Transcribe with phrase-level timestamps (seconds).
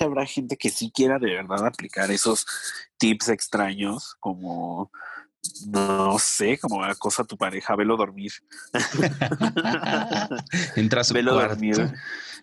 [0.00, 2.46] seguramente habrá gente que sí quiera de verdad aplicar esos
[2.98, 4.90] tips extraños como
[5.68, 8.30] no sé, como acosa a tu pareja, velo dormir.
[10.76, 11.54] Entra a su Velo cuarto.
[11.54, 11.94] dormir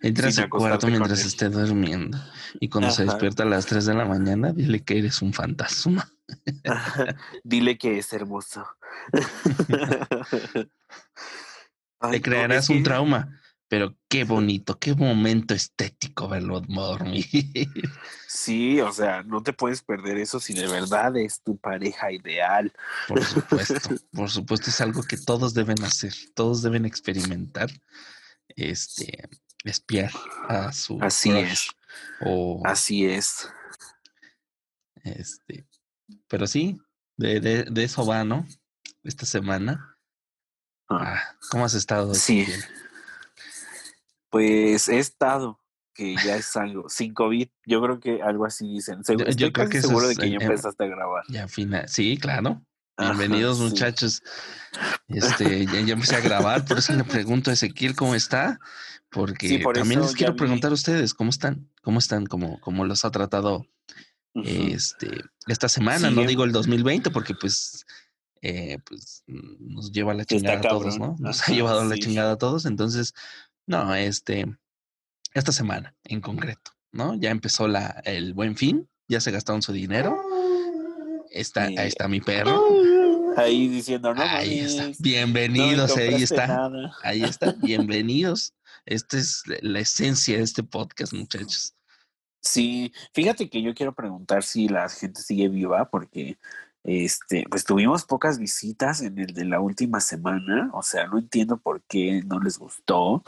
[0.02, 2.18] Entra a sin su cuarto acostarte con mientras esté durmiendo.
[2.60, 6.12] Y cuando se despierta a las 3 de la mañana, dile que eres un fantasma.
[7.44, 8.66] Dile que es hermoso.
[12.00, 13.40] Te no, crearás un trauma.
[13.70, 17.26] Pero qué bonito, qué momento estético verlo dormir.
[18.28, 22.72] Sí, o sea, no te puedes perder eso si de verdad es tu pareja ideal.
[23.08, 27.70] Por supuesto, por supuesto es algo que todos deben hacer, todos deben experimentar,
[28.50, 29.28] este,
[29.66, 30.12] espiar
[30.48, 31.68] a su Así crush es.
[32.22, 33.50] o Así es.
[35.04, 35.68] este,
[36.30, 36.80] pero sí,
[37.18, 38.46] de, de, de eso va, ¿no?
[39.04, 39.98] Esta semana.
[40.90, 42.14] Ah, Ah, ¿Cómo has estado?
[42.16, 42.48] Sí.
[44.30, 45.60] Pues he estado,
[45.94, 49.00] que ya es algo, sin COVID, yo creo que algo así dicen.
[49.04, 51.24] Segu- Yo- yo Estoy creo casi que seguro de que ya empezaste a grabar.
[51.30, 52.62] Ya final, sí, claro.
[53.00, 53.64] Ajá, Bienvenidos sí.
[53.64, 54.22] muchachos.
[55.08, 58.60] Este, ya, ya empecé a grabar, por eso le pregunto a Ezequiel cómo está,
[59.10, 60.40] porque Sí, por también les quiero vi.
[60.40, 63.66] preguntar a ustedes cómo están, cómo están, cómo, cómo los ha tratado
[64.44, 67.86] este, esta semana, Sí, no em- digo el 2020, porque pues,
[68.42, 71.00] eh, pues nos lleva a la chingada a todos.
[71.00, 71.16] ¿no?
[71.20, 72.66] Nos Ajá, ha llevado a la chingada a todos.
[72.66, 73.14] Entonces,
[73.68, 74.46] no, este,
[75.34, 77.16] esta semana en concreto, ¿no?
[77.16, 80.20] Ya empezó la, el buen fin, ya se gastaron su dinero.
[81.30, 82.64] Está, ahí está mi perro.
[83.36, 84.88] Ahí diciendo, no Ahí está.
[84.88, 86.48] no Bienvenidos, ahí está.
[86.48, 86.96] nada.
[87.04, 87.52] Ahí está.
[87.62, 88.54] Bienvenidos.
[88.86, 91.76] Esta es la esencia de este podcast, muchachos.
[92.42, 96.38] Sí, fíjate que yo quiero preguntar si la gente sigue viva, porque
[96.84, 101.58] este, pues tuvimos pocas visitas en el de la última semana, o sea, no entiendo
[101.58, 103.24] por qué no les gustó.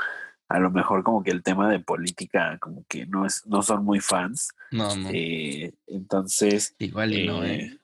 [0.49, 3.85] A lo mejor como que el tema de política como que no es, no son
[3.85, 4.49] muy fans.
[4.71, 5.09] No, no.
[5.13, 7.79] Eh, entonces, Igual y no, ¿eh?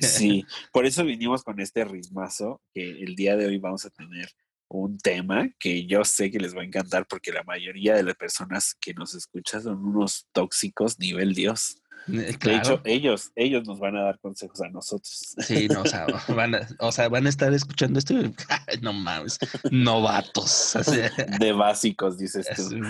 [0.00, 4.28] sí, por eso vinimos con este ritmazo, que el día de hoy vamos a tener
[4.68, 8.16] un tema que yo sé que les va a encantar porque la mayoría de las
[8.16, 11.82] personas que nos escuchan son unos tóxicos nivel Dios.
[12.10, 15.34] Eh, De hecho, ellos, ellos nos van a dar consejos a nosotros.
[15.38, 18.34] Sí, no, o sea, van a, o sea, van a estar escuchando esto y
[18.66, 19.38] ay, no mames,
[19.70, 20.76] novatos.
[20.76, 22.80] o sea, De básicos, dices es tú.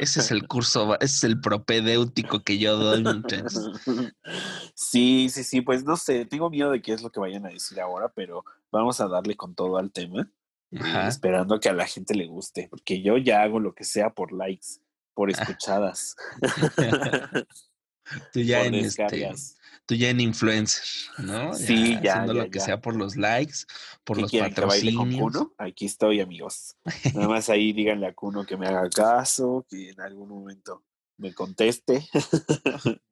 [0.00, 3.70] ese es el curso, ese es el propedéutico que yo doy, muchachos.
[4.74, 7.50] Sí, sí, sí, pues no sé, tengo miedo de qué es lo que vayan a
[7.50, 10.30] decir ahora, pero vamos a darle con todo al tema,
[10.70, 11.08] eh, Ajá.
[11.08, 14.32] esperando que a la gente le guste, porque yo ya hago lo que sea por
[14.32, 14.80] likes,
[15.14, 16.14] por escuchadas,
[18.32, 19.34] Tú ya por en este,
[19.86, 20.84] tú ya en influencer,
[21.18, 21.54] ¿no?
[21.54, 23.60] Sí, ya, haciendo ya, lo que sea por los likes,
[24.04, 25.20] por ¿Qué los quieren que patrocinios.
[25.20, 25.54] Kuno?
[25.58, 26.76] Aquí estoy, amigos.
[27.14, 30.84] Nada más ahí díganle a Kuno que me haga caso, que en algún momento
[31.16, 32.06] me conteste.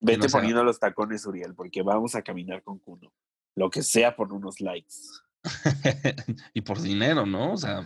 [0.00, 3.12] Vete no sea- poniendo los tacones, Uriel, porque vamos a caminar con Kuno.
[3.54, 4.94] Lo que sea por unos likes.
[6.54, 7.52] y por dinero, ¿no?
[7.52, 7.84] O sea,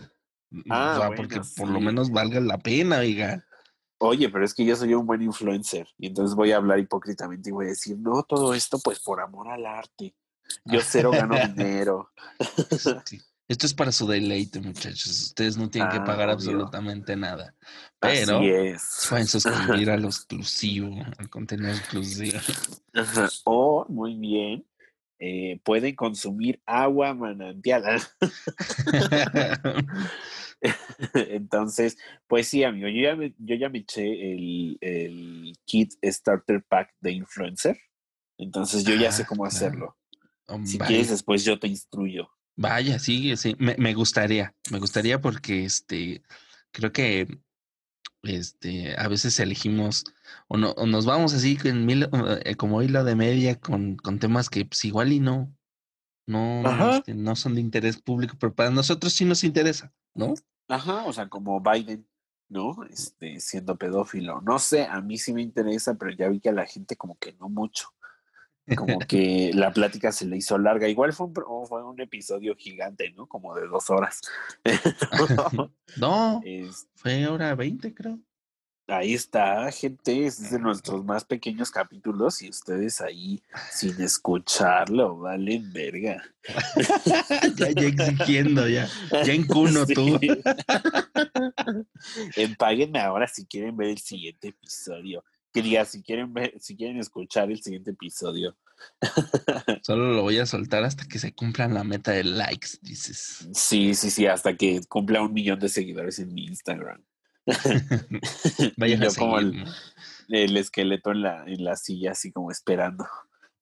[0.69, 3.45] Ah, o sea, bueno, porque por lo menos valga la pena, oiga.
[4.03, 7.49] Oye, pero es que yo soy un buen influencer y entonces voy a hablar hipócritamente
[7.49, 10.15] y voy a decir, no, todo esto pues por amor al arte.
[10.65, 12.09] Yo cero gano dinero.
[13.05, 13.21] Sí.
[13.47, 15.07] Esto es para su deleite, muchachos.
[15.21, 16.35] Ustedes no tienen que Ah, pagar obvio.
[16.35, 17.53] absolutamente nada.
[17.99, 19.05] Pero Así es.
[19.09, 22.39] pueden suscribir a lo exclusivo, al contenido exclusivo.
[23.43, 24.65] O, muy bien,
[25.19, 28.01] eh, pueden consumir agua manantial.
[31.13, 36.63] Entonces, pues sí, amigo, yo ya me, yo ya me eché el, el kit starter
[36.63, 37.77] pack de influencer.
[38.37, 39.55] Entonces yo ya Ah, sé cómo claro.
[39.55, 39.97] hacerlo.
[40.63, 42.29] Si vaya, quieres, después yo te instruyo.
[42.57, 43.55] vaya, sí, sí.
[43.59, 46.23] Me, me gustaría, me gustaría porque este
[46.71, 47.27] creo que
[48.23, 50.03] este a veces elegimos
[50.47, 52.07] o, no, o nos vamos así con mil,
[52.45, 55.55] eh, como hilo de media con, con temas que pues igual y no,
[56.27, 60.33] no, este, no son de interés público, pero para nosotros sí nos interesa, ¿no?
[60.71, 62.07] Ajá, o sea, como Biden,
[62.47, 62.85] ¿no?
[62.89, 64.39] Este, siendo pedófilo.
[64.39, 67.17] No sé, a mí sí me interesa, pero ya vi que a la gente como
[67.17, 67.89] que no mucho.
[68.77, 70.87] Como que la plática se le hizo larga.
[70.87, 73.27] Igual fue un, fue un episodio gigante, ¿no?
[73.27, 74.21] Como de dos horas.
[75.97, 76.41] No,
[76.95, 78.17] fue hora 20, creo.
[78.97, 80.25] Ahí está, gente.
[80.25, 83.41] Es de nuestros más pequeños capítulos y ustedes ahí
[83.71, 86.23] sin escucharlo, valen verga.
[87.55, 88.87] ya, ya exigiendo, ya.
[89.25, 89.93] Ya en cuno Sí.
[89.93, 90.19] tú.
[92.35, 95.23] Eh, Páguenme ahora si quieren ver el siguiente episodio.
[95.53, 98.57] Que diga, si quieren ver, si quieren escuchar el siguiente episodio.
[99.83, 103.47] Solo lo voy a soltar hasta que se cumplan la meta de likes, dices.
[103.53, 107.03] Sí, sí, sí, hasta que cumpla un millón de seguidores en mi Instagram.
[108.77, 109.65] Vayan Y yo como el-.
[110.29, 113.05] El esqueleto en la, en la silla, así como esperando.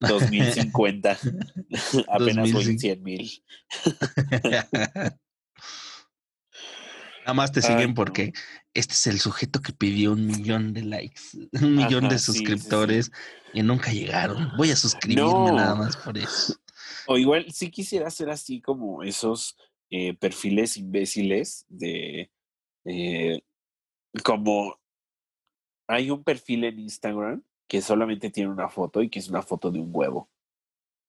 [0.00, 1.18] 2050.
[2.08, 3.44] Apenas voy en 100 mil.
[7.20, 7.94] Nada más te Ay, siguen no.
[7.94, 8.32] porque
[8.72, 11.20] este es el sujeto que pidió un millón de likes,
[11.52, 12.38] un millón Ajá, de sí, sí, sí.
[12.38, 13.12] suscriptores
[13.52, 14.50] y nunca llegaron.
[14.56, 16.56] Voy a suscribirme nada más por eso.
[17.06, 19.56] O igual sí quisiera hacer así como esos
[19.90, 22.30] eh, perfiles imbéciles de
[22.84, 23.42] eh,
[24.24, 24.78] como
[25.88, 29.70] hay un perfil en Instagram que solamente tiene una foto y que es una foto
[29.70, 30.28] de un huevo.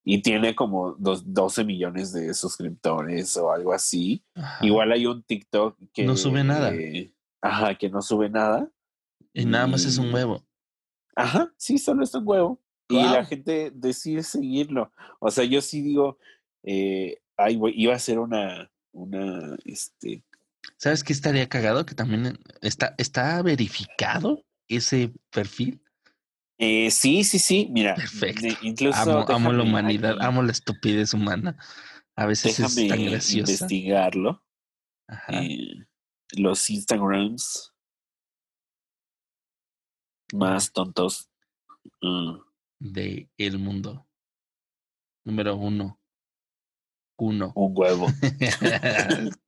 [0.03, 4.23] Y tiene como dos, 12 millones de suscriptores o algo así.
[4.35, 4.65] Ajá.
[4.65, 6.73] Igual hay un TikTok que No sube nada.
[6.73, 8.71] eh, ajá, que no sube nada.
[9.33, 10.43] Y nada más es un huevo.
[11.15, 12.59] Ajá, sí, solo es un huevo.
[12.89, 14.91] Y la gente decide seguirlo.
[15.19, 16.17] O sea, yo sí digo,
[16.63, 20.23] eh, ay, iba a ser una, una, este,
[20.77, 21.85] ¿Sabes qué estaría cagado?
[21.85, 25.81] Que también está, está verificado ese perfil.
[26.57, 28.41] eh, sí, sí, sí, mira, Perfecto.
[28.43, 31.57] de- incluso Amo, amo la déjame humanidad, aquí- amo la estupidez humana.
[32.15, 33.51] A veces es tan déjame graciosa.
[33.51, 34.43] investigarlo,
[35.07, 35.41] Ajá.
[35.43, 35.85] eh,
[36.37, 37.73] los Instagrams
[40.33, 41.29] más tontos.
[42.01, 42.37] Mm,
[42.79, 44.07] De el mundo.
[45.25, 45.99] Número uno.
[47.17, 47.51] Uno.
[47.55, 48.07] un huevo.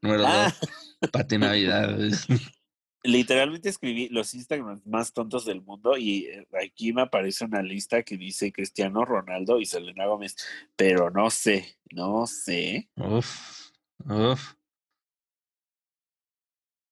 [0.00, 0.70] Número Ah, dos.
[1.12, 1.96] Pati Navidad.
[3.02, 8.02] literalmente escribí los Instagrams más tontos del mundo y eh, aquí me aparece una lista
[8.02, 10.34] que dice Cristiano Ronaldo y Selena Gómez,
[10.74, 12.90] pero no sé, no sé.
[12.96, 13.70] Uf.
[14.04, 14.54] Uf.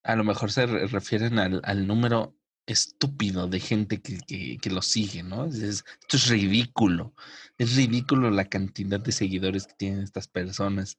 [0.04, 2.36] A lo mejor se re- refieren al, al número
[2.66, 5.46] estúpido de gente que, que, que lo sigue, ¿no?
[5.46, 7.14] Es- es- esto es ridículo.
[7.58, 10.98] Es ridículo la cantidad de seguidores que tienen estas personas.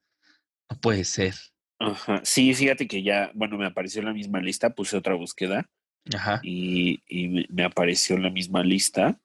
[0.70, 1.36] No puede ser.
[1.80, 2.22] Ajá.
[2.24, 5.70] Sí, fíjate que ya, bueno, me apareció en la misma lista, puse otra búsqueda
[6.14, 6.40] Ajá.
[6.44, 9.20] y, y me, apareció en la misma lista.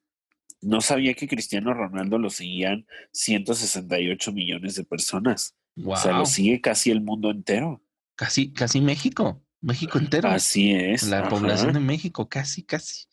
[0.61, 5.57] No sabía que Cristiano Ronaldo lo seguían 168 millones de personas.
[5.77, 5.95] Wow.
[5.95, 7.83] O sea, lo sigue casi el mundo entero.
[8.17, 9.43] Casi, casi México.
[9.61, 10.29] México entero.
[10.29, 11.05] Así es.
[11.05, 13.07] La población de México, casi, casi.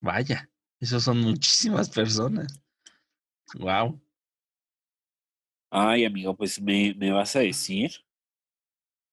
[0.00, 2.60] Vaya, esos son muchísimas personas.
[3.54, 4.00] Wow.
[5.70, 7.90] Ay, amigo, pues me, me vas a decir.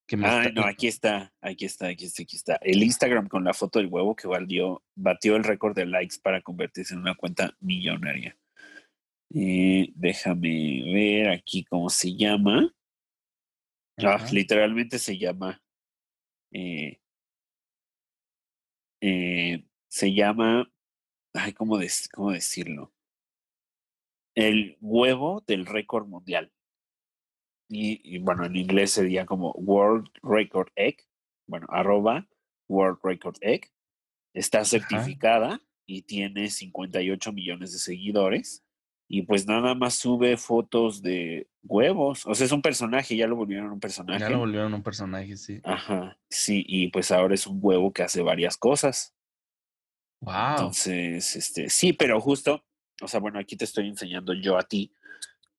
[0.07, 2.56] Que me Ah, está- no, aquí está, aquí está, aquí está, aquí está.
[2.62, 6.42] El Instagram con la foto del huevo que valió, batió el récord de likes para
[6.42, 8.38] convertirse en una cuenta millonaria.
[9.34, 12.72] Eh, déjame ver aquí cómo se llama.
[13.98, 14.01] Ah,
[14.34, 15.62] literalmente se llama.
[16.51, 17.01] eh,
[19.01, 20.72] eh, se llama.
[21.34, 22.94] Ay, ¿cómo, des- ¿cómo decirlo?
[24.36, 26.52] El huevo del récord mundial.
[27.70, 30.98] Y, y, bueno, en inglés sería como World Record Egg.
[31.48, 32.28] Bueno, arroba
[32.68, 33.72] World Record Egg.
[34.34, 38.64] Está certificada y tiene 58 millones de seguidores.
[39.08, 42.26] Y pues nada más sube fotos de huevos.
[42.26, 44.20] O sea, es un personaje, ya lo volvieron un personaje.
[44.20, 45.62] Ya lo volvieron un personaje, sí.
[45.64, 49.16] Ajá, sí, y pues ahora es un huevo que hace varias cosas.
[50.22, 50.52] Wow.
[50.52, 52.66] Entonces, este, sí, pero justo,
[53.01, 54.94] o sea, bueno, aquí te estoy enseñando yo a ti,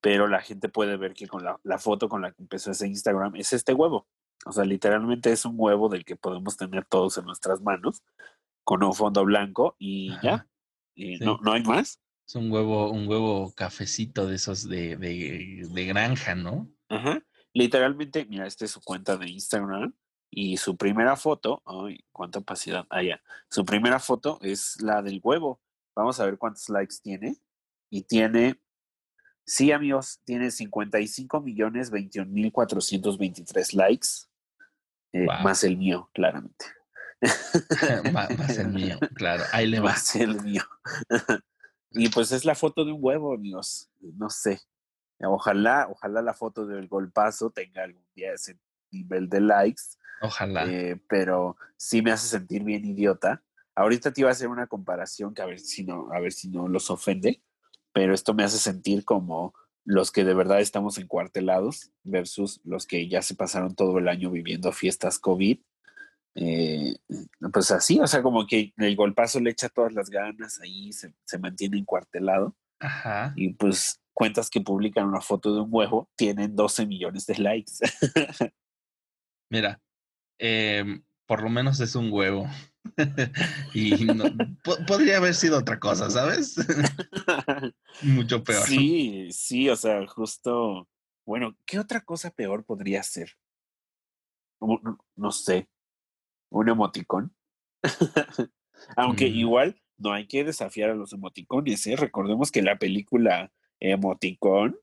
[0.01, 2.87] pero la gente puede ver que con la, la foto con la que empezó ese
[2.87, 4.07] Instagram es este huevo.
[4.45, 8.03] O sea, literalmente es un huevo del que podemos tener todos en nuestras manos,
[8.65, 10.49] con un fondo blanco y Ajá, ya.
[10.95, 11.25] Y sí.
[11.25, 12.01] no, no hay más.
[12.27, 16.69] Es un huevo, un huevo cafecito de esos de, de, de granja, ¿no?
[16.89, 17.23] Ajá.
[17.53, 19.95] Literalmente, mira, esta es su cuenta de Instagram
[20.31, 23.23] y su primera foto, ay, cuánta opacidad, ah, ya.
[23.51, 25.61] Su primera foto es la del huevo.
[25.97, 27.37] Vamos a ver cuántos likes tiene.
[27.91, 28.61] Y tiene,
[29.45, 34.09] sí, amigos, tiene 55 millones 21 mil 423 likes,
[35.13, 35.39] eh, Wow.
[35.43, 36.67] más el mío, claramente.
[38.13, 39.45] Má- Más el mío, claro.
[39.53, 39.91] Ahí le va.
[39.93, 40.63] Más el mío.
[41.91, 43.89] y pues es la foto de un huevo, amigos.
[44.01, 44.61] No sé.
[45.21, 48.59] Ojalá, ojalá la foto del golpazo tenga algún día ese
[48.91, 49.83] nivel de likes.
[50.21, 50.67] Ojalá.
[50.67, 53.43] Eh, pero sí me hace sentir bien idiota.
[53.77, 56.49] Ahorita te iba a hacer una comparación que a ver si no, a ver si
[56.49, 57.43] no los ofende,
[57.93, 59.55] pero esto me hace sentir como
[59.85, 64.31] los que de verdad estamos encuartelados versus los que ya se pasaron todo el año
[64.31, 65.61] viviendo fiestas COVID.
[66.35, 66.97] Eh,
[67.53, 71.15] pues así, o sea, como que el golpazo le echa todas las ganas ahí, se,
[71.25, 73.33] se mantiene encuartelado Ajá.
[73.37, 77.73] y pues cuentas que publican una foto de un huevo tienen 12 millones de likes.
[79.51, 79.81] Mira,
[80.39, 82.49] em, por lo menos es un huevo.
[83.75, 84.25] y no-
[84.63, 86.57] po- podría haber sido otra cosa, ¿sabes?
[88.03, 88.67] Mucho peor.
[88.67, 90.89] Sí, sí, o sea, justo.
[91.25, 93.33] Bueno, ¿qué otra cosa peor podría ser?
[95.17, 95.69] no sé,
[96.51, 97.35] un emoticón.
[98.97, 99.35] Aunque mm.
[99.35, 101.97] igual no hay que desafiar a los emoticones, ¿eh?
[101.97, 104.79] Recordemos que la película Emoticón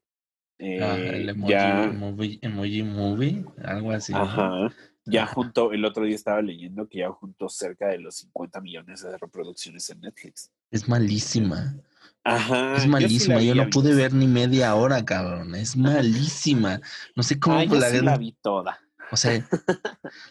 [0.60, 1.92] ah, el eh, ya...
[1.94, 4.14] movie, emoji movie, algo así.
[4.14, 4.74] Ajá.
[5.06, 9.04] Ya junto, el otro día estaba leyendo que ya juntó cerca de los 50 millones
[9.04, 10.52] de reproducciones en Netflix.
[10.72, 11.76] Es malísima.
[12.24, 12.78] Ajá.
[12.78, 13.42] Es malísima.
[13.42, 15.56] Yo, no pude ver ni media hora, cabrón.
[15.56, 16.80] Es malísima.
[17.16, 18.80] No sé cómo la, la vi toda.
[19.12, 19.46] O sea,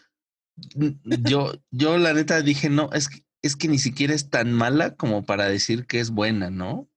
[0.75, 4.95] yo, yo la neta dije, no, es que, es que ni siquiera es tan mala
[4.95, 6.89] como para decir que es buena, ¿no?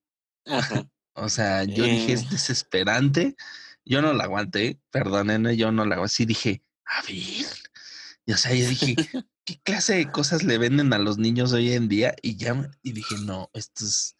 [1.14, 2.28] o sea, yo dije, es eh.
[2.30, 3.36] desesperante.
[3.84, 6.14] Yo no la aguanté, perdónenme, yo no la aguanté.
[6.14, 7.46] Sí dije, a ver.
[8.24, 8.96] Y o sea, yo dije,
[9.44, 12.14] ¿qué clase de cosas le venden a los niños hoy en día?
[12.22, 14.16] Y ya, y dije, no, esto es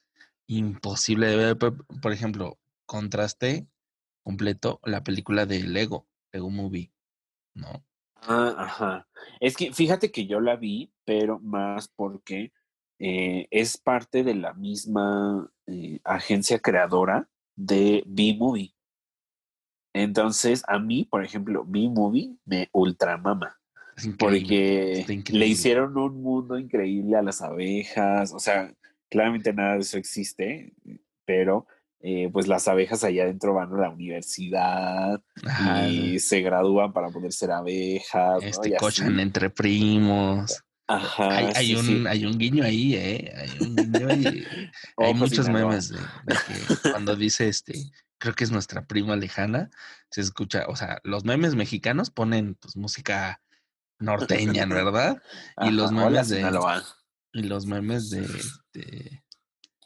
[0.47, 1.57] imposible de ver.
[1.57, 3.67] Por ejemplo, contraste
[4.23, 6.93] completo la película de Lego, Lego Movie,
[7.55, 7.85] ¿no?
[8.15, 9.09] Ah, ajá.
[9.41, 12.53] Es que fíjate que yo la vi, pero más porque
[12.99, 18.75] eh, es parte de la misma eh, agencia creadora de B-Movie.
[19.97, 23.59] Entonces, a mí, por ejemplo, B-Movie me ultramama.
[24.19, 28.33] Porque le hicieron un mundo increíble a las abejas.
[28.35, 28.75] O sea,
[29.09, 30.75] claramente nada de eso existe,
[31.25, 31.67] pero
[32.01, 35.19] eh, pues las abejas allá adentro van a la universidad
[35.89, 38.43] y se gradúan para poder ser abejas.
[38.43, 40.63] Este, cochan entre primos.
[40.89, 41.39] Ajá.
[41.57, 43.33] Hay, un, hay un guiño ahí, ¿eh?
[43.35, 44.45] Hay un guiño ahí.
[44.99, 47.75] hay muchos memes de, que cuando dice este,
[48.19, 49.71] creo que es nuestra prima lejana,
[50.11, 53.41] se escucha, o sea, los memes mexicanos ponen pues música
[53.99, 55.23] norteña, ¿verdad?
[55.63, 56.41] Y los memes de.
[57.33, 58.27] Y los memes de,
[58.73, 59.23] de,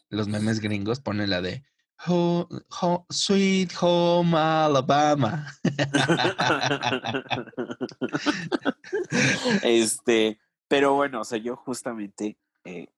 [0.08, 1.64] Los memes gringos ponen la de
[3.10, 5.46] sweet Home Alabama.
[9.62, 12.88] este, pero bueno, o sea, yo justamente eh,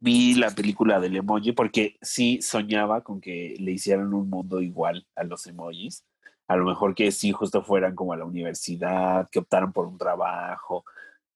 [0.00, 5.06] vi la película del emoji porque sí soñaba con que le hicieran un mundo igual
[5.16, 6.04] a los emojis.
[6.48, 9.98] A lo mejor que sí justo fueran como a la universidad, que optaran por un
[9.98, 10.84] trabajo.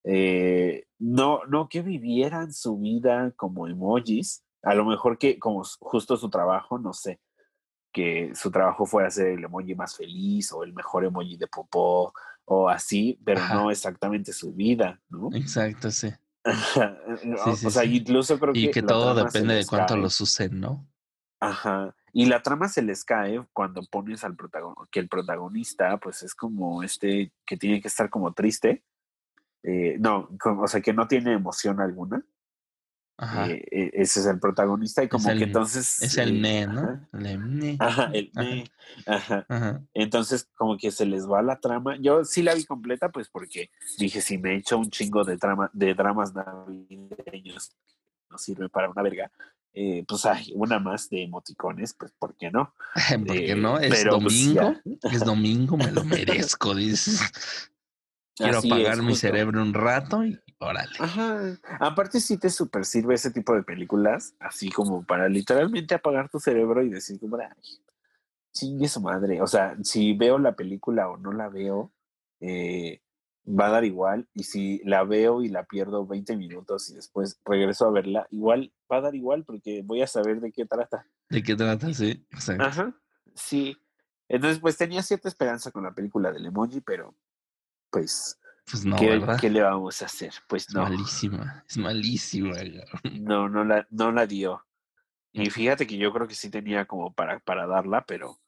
[0.04, 6.16] Eh, no, no que vivieran su vida como emojis, a lo mejor que como justo
[6.16, 7.20] su trabajo, no sé,
[7.92, 12.12] que su trabajo fuera ser el emoji más feliz o el mejor emoji de popó
[12.44, 15.30] o así, pero no exactamente su vida, ¿no?
[15.32, 16.08] Exacto, sí.
[17.46, 18.58] o sea, incluso creo que...
[18.60, 20.86] Y que todo depende de cuánto los usen, ¿no?
[21.40, 21.94] Ajá.
[22.12, 26.34] Y la trama se les cae cuando pones al protagonista, que el protagonista, pues es
[26.34, 28.84] como este, que tiene que estar como triste.
[29.62, 32.24] Eh, no, o sea, que no tiene emoción alguna.
[33.16, 36.02] Eh, e, ese es el protagonista y como que entonces...
[36.02, 37.08] Es el ne, ¿no?
[37.12, 38.70] El Ajá, el ne.
[39.06, 39.46] Ajá.
[39.94, 41.96] Entonces como que se les va la trama.
[42.00, 45.36] Yo sí la vi completa pues porque dije, si me he hecho un chingo de,
[45.36, 47.76] trama, de dramas navideños,
[48.30, 49.30] no sirve para una verga.
[49.76, 52.74] Eh, pues hay una más de emoticones, pues ¿por qué no?
[53.26, 53.78] ¿Por qué no?
[53.78, 57.20] Es pues, domingo, es domingo, me lo merezco, dices.
[58.36, 60.92] Quiero apagar mi cerebro un rato y órale.
[60.98, 61.58] Ajá.
[61.80, 66.40] Aparte sí te super sirve ese tipo de películas, así como para literalmente apagar tu
[66.40, 67.48] cerebro y decir como, ay,
[68.52, 69.42] chingue su madre.
[69.42, 71.92] O sea, si veo la película o no la veo,
[72.40, 73.00] eh,
[73.46, 74.28] va a dar igual.
[74.32, 78.72] Y si la veo y la pierdo 20 minutos y después regreso a verla, igual
[78.90, 81.06] va a dar igual porque voy a saber de qué trata.
[81.28, 81.92] ¿De qué trata?
[81.92, 82.24] Sí,
[82.58, 82.94] Ajá.
[83.34, 83.76] Sí.
[84.28, 87.14] Entonces, pues tenía cierta esperanza con la película del emoji, pero
[87.90, 88.38] pues,
[88.70, 90.32] pues no, ¿qué, ¿qué, le vamos a hacer?
[90.48, 90.84] Pues no.
[90.84, 92.56] Es malísima, es malísima.
[93.12, 94.66] No, no la, no la dio.
[95.32, 98.38] Y fíjate que yo creo que sí tenía como para, para darla, pero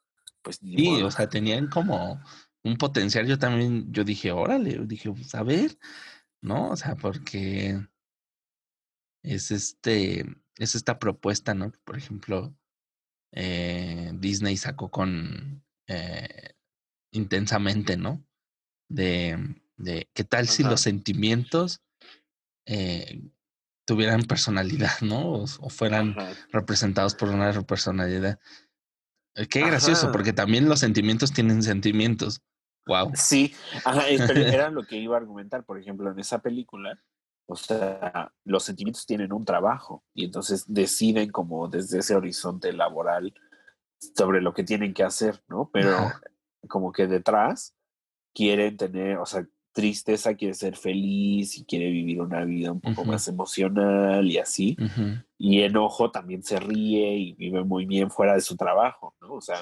[0.42, 2.22] pues ni Sí, o sea, tenían como
[2.62, 3.26] un potencial.
[3.26, 5.76] Yo también, yo dije, órale, dije, pues a ver,
[6.40, 6.70] ¿no?
[6.70, 7.80] O sea, porque
[9.22, 10.24] es este,
[10.56, 11.72] es esta propuesta, ¿no?
[11.84, 12.54] Por ejemplo,
[13.32, 16.54] eh, Disney sacó con eh,
[17.10, 18.24] intensamente, ¿no?
[18.88, 21.82] de, de qué tal si los sentimientos
[22.66, 23.22] eh,
[23.86, 25.44] tuvieran personalidad, ¿no?
[25.44, 26.16] O, fueran
[26.52, 28.38] representados por una personalidad.
[29.34, 32.42] Eh, qué gracioso, porque también los sentimientos tienen sentimientos.
[32.86, 33.12] Wow.
[33.14, 33.54] Sí,
[33.84, 37.00] Ajá, era lo que iba a argumentar, por ejemplo, en esa película,
[37.48, 43.34] o sea, los sentimientos tienen un trabajo y entonces deciden como desde ese horizonte laboral
[44.16, 45.70] sobre lo que tienen que hacer, ¿no?
[45.72, 45.96] Pero
[46.68, 47.74] como que detrás
[48.34, 53.04] quieren tener, o sea, tristeza quiere ser feliz y quiere vivir una vida un poco
[53.04, 54.74] más emocional y así.
[55.36, 59.34] Y enojo también se ríe y vive muy bien fuera de su trabajo, ¿no?
[59.34, 59.60] O sea,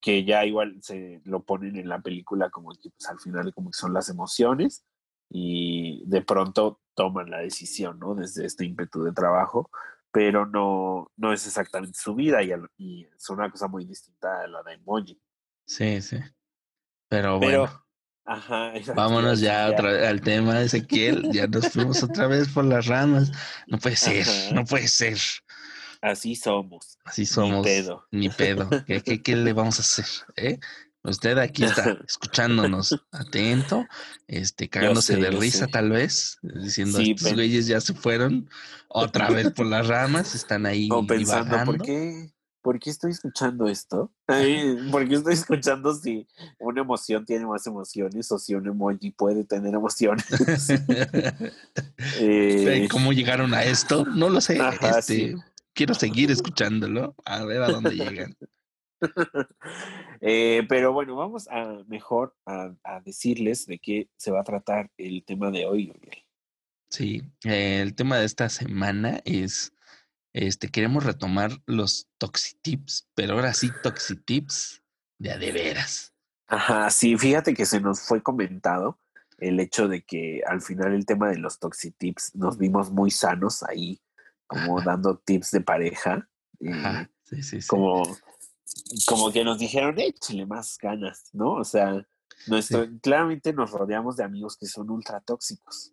[0.00, 3.70] que ya igual se lo ponen en la película como que pues, al final como
[3.70, 4.86] que son las emociones
[5.28, 8.14] y de pronto toman la decisión, ¿no?
[8.14, 9.70] Desde este ímpetu de trabajo,
[10.10, 14.46] pero no, no es exactamente su vida y, y es una cosa muy distinta a
[14.46, 15.20] la de Emoji.
[15.66, 16.16] Sí, sí.
[17.10, 17.68] Pero, bueno.
[18.24, 21.30] Ajá, Vámonos ya, al tema de Ezequiel.
[21.32, 23.32] Ya nos fuimos otra vez por las ramas.
[23.66, 25.18] No puede ser, no puede ser.
[26.02, 26.98] Así somos.
[27.04, 27.58] Así somos.
[27.58, 28.06] Ni pedo.
[28.10, 28.68] Ni pedo.
[28.86, 30.06] ¿Qué, qué, le vamos a hacer?
[30.36, 30.58] ¿Eh?
[31.02, 33.86] Usted aquí está escuchándonos atento,
[34.28, 38.50] este, cagándose de risa tal vez, diciendo estos güeyes ya se fueron
[38.88, 42.30] otra vez por las ramas, están ahí o pensando, ¿por qué?
[42.62, 44.12] ¿Por qué estoy escuchando esto?
[44.26, 46.26] ¿Por qué estoy escuchando si
[46.58, 50.26] una emoción tiene más emociones o si un emoji puede tener emociones?
[52.20, 54.04] eh, ¿Cómo llegaron a esto?
[54.04, 54.58] No lo sé.
[54.96, 55.36] este,
[55.72, 58.36] Quiero seguir escuchándolo, a ver a dónde llegan.
[60.22, 65.24] Eh, pero bueno, vamos a mejor a, decirles de qué se va a tratar el
[65.24, 65.90] tema de hoy,
[66.90, 69.72] Sí, el tema de esta semana es,
[70.32, 74.82] este, queremos retomar los toxitips, pero ahora sí toxitips
[75.18, 76.14] de a de veras.
[76.46, 78.98] Ajá, sí, fíjate que se nos fue comentado
[79.38, 83.62] el hecho de que al final el tema de los toxitips nos vimos muy sanos
[83.62, 84.00] ahí,
[84.46, 86.28] como dando tips de pareja.
[86.72, 87.68] Ajá, sí, sí, sí.
[87.68, 88.02] Como
[89.06, 91.54] como que nos dijeron, échale más ganas, ¿no?
[91.54, 92.06] O sea,
[92.46, 95.92] nuestro, claramente nos rodeamos de amigos que son ultra tóxicos.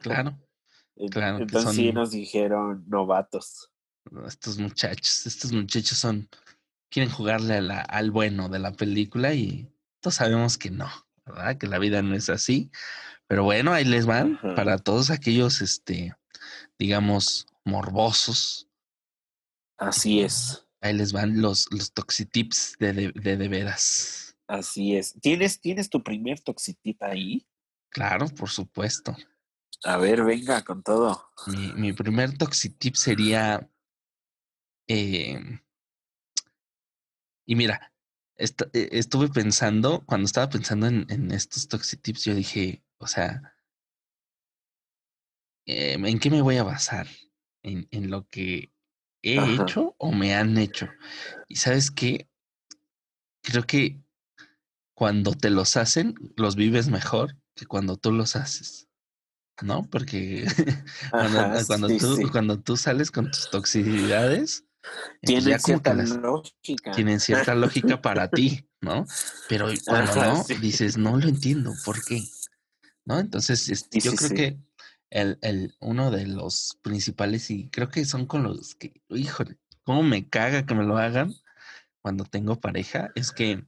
[0.00, 0.38] claro.
[1.10, 3.71] claro Entonces sí nos dijeron novatos.
[4.26, 6.28] Estos muchachos, estos muchachos son,
[6.90, 10.90] quieren jugarle al bueno de la película y todos sabemos que no,
[11.24, 11.56] ¿verdad?
[11.56, 12.70] Que la vida no es así.
[13.28, 16.14] Pero bueno, ahí les van para todos aquellos, este,
[16.78, 18.68] digamos, morbosos.
[19.78, 20.66] Así es.
[20.80, 24.36] Ahí les van los, los toxitips de de, de, veras.
[24.48, 25.14] Así es.
[25.20, 27.46] ¿Tienes, ¿Tienes tu primer toxitip ahí?
[27.88, 29.16] Claro, por supuesto.
[29.84, 31.30] A ver, venga con todo.
[31.46, 33.68] Mi, mi primer toxitip sería.
[34.94, 35.40] Eh,
[37.46, 37.94] y mira,
[38.36, 38.46] e,
[38.92, 43.54] estuve pensando, cuando estaba pensando en, en estos toxitips, yo dije, o sea,
[45.64, 47.06] eh, ¿en qué me voy a basar?
[47.62, 48.70] En, en lo que
[49.22, 50.90] he hecho o me han hecho.
[51.48, 52.28] Y sabes qué?
[53.42, 53.98] Creo que
[54.92, 58.88] cuando te los hacen, los vives mejor que cuando tú los haces.
[59.62, 59.88] ¿No?
[59.88, 60.44] Porque
[61.66, 64.66] cuando, tú, cuando tú sales con tus toxicidades,
[65.20, 66.90] tienen cierta lógica.
[66.92, 69.06] Tienen cierta lógica para ti, ¿no?
[69.48, 72.22] Pero cuando no, dices, no lo entiendo, ¿por qué?
[73.04, 73.18] ¿No?
[73.18, 74.58] Entonces, este, yo creo que
[75.10, 80.02] el, el, uno de los principales, y creo que son con los que, híjole, cómo
[80.02, 81.34] me caga que me lo hagan
[82.00, 83.64] cuando tengo pareja, es que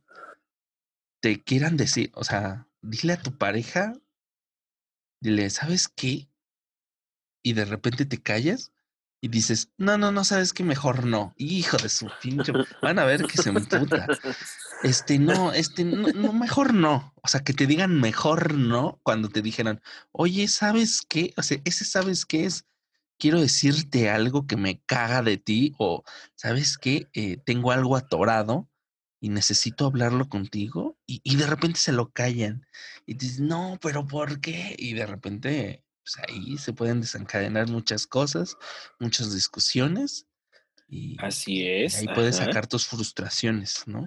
[1.21, 3.95] te quieran decir, o sea, dile a tu pareja,
[5.21, 6.29] dile, ¿sabes qué?
[7.43, 8.74] Y de repente te callas
[9.25, 11.33] y dices, no, no, no, sabes qué, mejor no.
[11.39, 14.07] Hijo de su pinche, van a ver que se me puta.
[14.83, 17.15] Este, no, este, no, mejor no.
[17.23, 19.81] O sea, que te digan mejor no cuando te dijeran,
[20.13, 21.33] oye, ¿sabes qué?
[21.39, 22.67] O sea, ese sabes qué es,
[23.19, 27.09] quiero decirte algo que me caga de ti o, ¿sabes qué?
[27.15, 28.69] Eh, tengo algo atorado
[29.21, 32.67] y necesito hablarlo contigo y, y, de repente se lo callan
[33.07, 34.77] y dices, no, pero ¿por qué?
[34.79, 38.57] Y de repente, pues ahí se pueden desencadenar muchas cosas,
[39.01, 40.27] muchas discusiones.
[40.87, 41.97] Y, Así es.
[41.97, 44.07] ahí puedes sacar tus frustraciones, ¿no?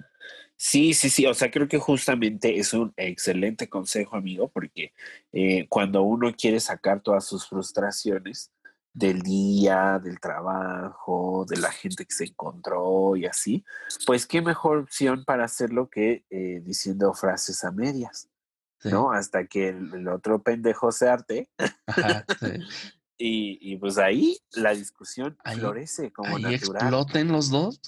[0.56, 4.92] Sí, sí, sí, o sea, creo que justamente es un excelente consejo, amigo, porque
[5.32, 8.50] eh, cuando uno quiere sacar todas sus frustraciones
[8.92, 13.64] del día, del trabajo, de la gente que se encontró y así,
[14.06, 18.28] pues qué mejor opción para hacerlo que eh, diciendo frases a medias,
[18.84, 19.12] ¿no?
[19.12, 21.48] Hasta que el, otro pendejo se arte.
[23.18, 26.82] y, y, pues ahí la discusión florece como ahí natural.
[26.82, 27.80] exploten los dos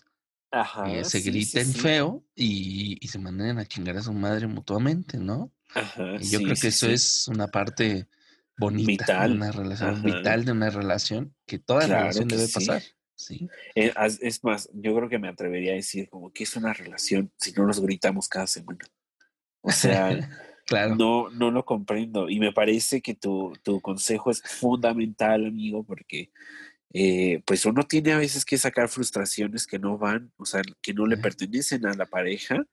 [0.53, 5.53] Ajá, se griten feo y, y, se manden a chingar a su madre mutuamente, ¿no?
[5.72, 8.09] Ajá, y yo creo que eso es una parte
[8.59, 12.83] bonita de una relación, vital de una relación, que toda relación debe pasar.
[13.14, 13.48] Sí.
[13.76, 17.31] Eh, es más, yo creo que me atrevería a decir como que es una relación
[17.37, 18.85] si no nos gritamos cada semana.
[19.61, 20.09] O sea,
[20.70, 20.94] claro.
[20.94, 22.30] no, no lo comprendo.
[22.30, 26.30] Y me parece que tu, tu consejo es fundamental, amigo, porque
[26.92, 30.94] eh, pues uno tiene a veces que sacar frustraciones que no van, o sea, que
[30.94, 32.64] no le pertenecen a la pareja,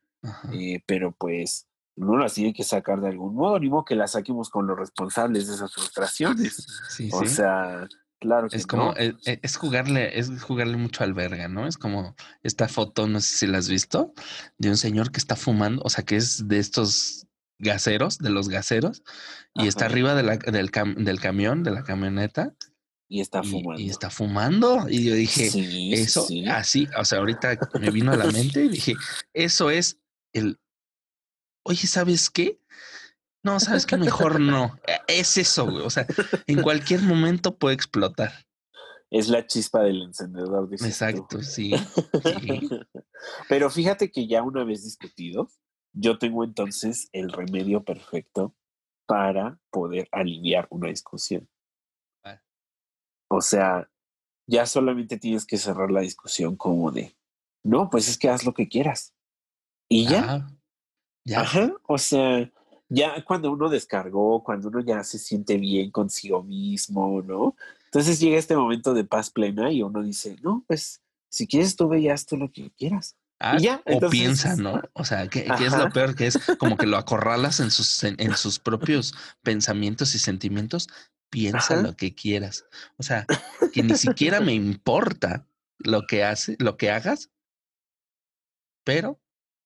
[0.54, 4.12] eh, pero pues uno las tiene que sacar de algún modo, ni modo que las
[4.12, 6.66] saquemos con los responsables de esas frustraciones.
[7.12, 7.88] o sea,
[8.20, 8.98] Claro que Es como, no.
[8.98, 11.68] e- e- es, jugarle, es jugarle mucho al verga, ¿no?
[11.68, 14.14] Es como esta foto, no sé si la has visto,
[14.58, 17.27] de un señor que está fumando, o sea, que es de estos
[17.60, 19.04] gaseros, de los gaseros,
[19.54, 22.54] y está arriba de la- del, cam- del camión, de la camioneta,
[23.10, 23.82] Y está fumando.
[23.82, 24.86] y está fumando.
[24.90, 26.46] Y yo dije, sí, eso, sí.
[26.48, 28.94] así, o sea, ahorita me vino a la mente y dije,
[29.34, 30.00] eso es
[30.34, 30.60] el,
[31.64, 32.60] oye, ¿sabes qué?
[33.44, 33.96] No, ¿sabes qué?
[33.98, 34.78] Mejor no.
[34.88, 35.84] E- Es eso, güey.
[35.86, 36.06] O sea,
[36.48, 38.34] en cualquier momento puede explotar.
[39.10, 41.06] Es la chispa del encendedor, dices tú.
[41.06, 41.72] Exacto, sí.
[41.74, 42.70] sí.
[43.50, 45.50] Pero fíjate que ya una vez discutido,
[46.00, 48.56] yo tengo entonces el remedio perfecto
[49.06, 51.48] para poder aliviar una discusión.
[52.24, 52.42] Ah.
[53.30, 53.90] O sea,
[54.46, 57.16] ya solamente tienes que cerrar la discusión como de,
[57.64, 59.14] no, pues es que haz lo que quieras.
[59.90, 60.48] Y ya,
[61.24, 61.42] ya.
[61.42, 62.52] Ajá, o sea,
[62.90, 67.56] ya cuando uno descargó, cuando uno ya se siente bien consigo mismo, ¿no?
[67.86, 71.88] Entonces llega este momento de paz plena y uno dice, no, pues si quieres tú
[71.88, 73.18] ve y haz tú lo que quieras.
[73.40, 74.82] Ah, ya, o entonces- piensa, ¿no?
[74.94, 78.04] O sea, que, que es lo peor, que es como que lo acorralas en sus,
[78.04, 80.88] en, en sus propios pensamientos y sentimientos.
[81.30, 81.82] Piensa Ajá.
[81.84, 82.66] lo que quieras.
[82.98, 83.26] O sea,
[83.74, 85.46] que ni siquiera me importa
[85.78, 87.30] lo que hace, lo que hagas,
[88.84, 89.20] pero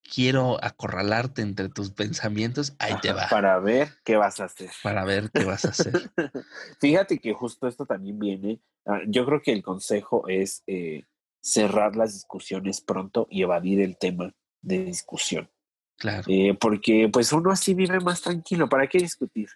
[0.04, 2.74] quiero acorralarte entre tus pensamientos.
[2.80, 3.28] Ahí te va.
[3.30, 4.72] Para ver qué vas a hacer.
[4.84, 6.12] para ver qué vas a hacer.
[6.80, 11.06] Fíjate que justo esto también viene, ah, yo creo que el consejo es eh,
[11.42, 15.50] cerrar las discusiones pronto y evadir el tema de discusión.
[15.98, 16.24] Claro.
[16.28, 18.70] Eh, porque pues uno así vive más tranquilo.
[18.70, 19.50] ¿Para qué discutir?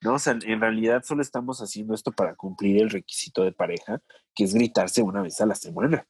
[0.00, 0.14] ¿No?
[0.14, 4.00] O sea, en realidad solo estamos haciendo esto para cumplir el requisito de pareja,
[4.34, 6.06] que es gritarse una vez a la semana.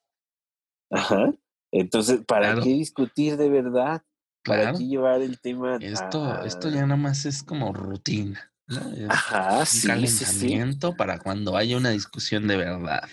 [0.91, 1.33] Ajá.
[1.73, 2.63] Entonces, ¿para Claro.
[2.63, 4.03] qué discutir de verdad?
[4.45, 4.79] ¿Para Claro.
[4.79, 8.53] qué llevar el tema a- Esto, esto ya nada más es como rutina.
[8.67, 8.81] ¿no?
[8.93, 9.87] Es Ajá, un sí, sí, sí.
[9.89, 13.09] calentamiento para cuando haya una discusión de verdad.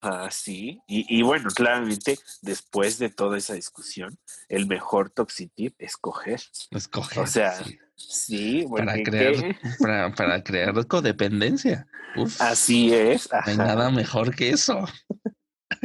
[0.00, 0.80] Ah, sí.
[0.86, 4.16] Y, y bueno, claramente, después de toda esa discusión,
[4.48, 6.40] el mejor toxitip es coger.
[6.70, 7.26] Escoger.
[7.26, 11.88] sea, sí, Sí, Para crear- para, para crear codependencia.
[12.16, 13.28] Uf, Así es.
[13.32, 14.84] no hay nada mejor que eso.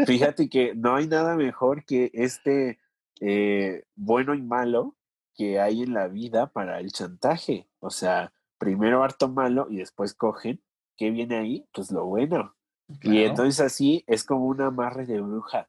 [0.06, 2.80] Fíjate que no hay nada mejor que este
[3.20, 4.96] eh, bueno y malo
[5.36, 7.68] que hay en la vida para el chantaje.
[7.80, 10.62] O sea, primero harto malo y después cogen.
[10.96, 11.66] ¿Qué viene ahí?
[11.74, 12.56] Pues lo bueno.
[13.02, 15.68] Y entonces así es como un amarre de bruja.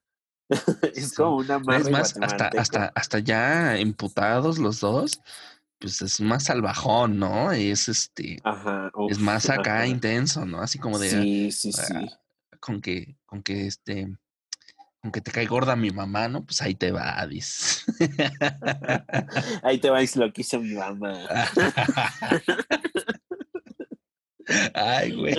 [0.95, 1.17] es Sí.
[1.17, 5.21] como un amarre Es más, hasta, hasta, hasta ya imputados los dos,
[5.79, 7.53] pues es más salvajón, ¿no?
[7.53, 9.87] Es este, Ajá, es más acá ajá.
[9.87, 10.61] intenso, ¿no?
[10.61, 11.95] Así como de Sí, sí, sí.
[11.95, 12.19] ah,
[12.61, 14.17] con que, con que este,
[15.03, 16.45] con que te cae gorda mi mamá, ¿no?
[16.45, 17.85] Pues ahí te va, dices.
[19.63, 21.19] Ahí te vais lo que hizo mi mamá.
[24.75, 25.35] Ay, güey.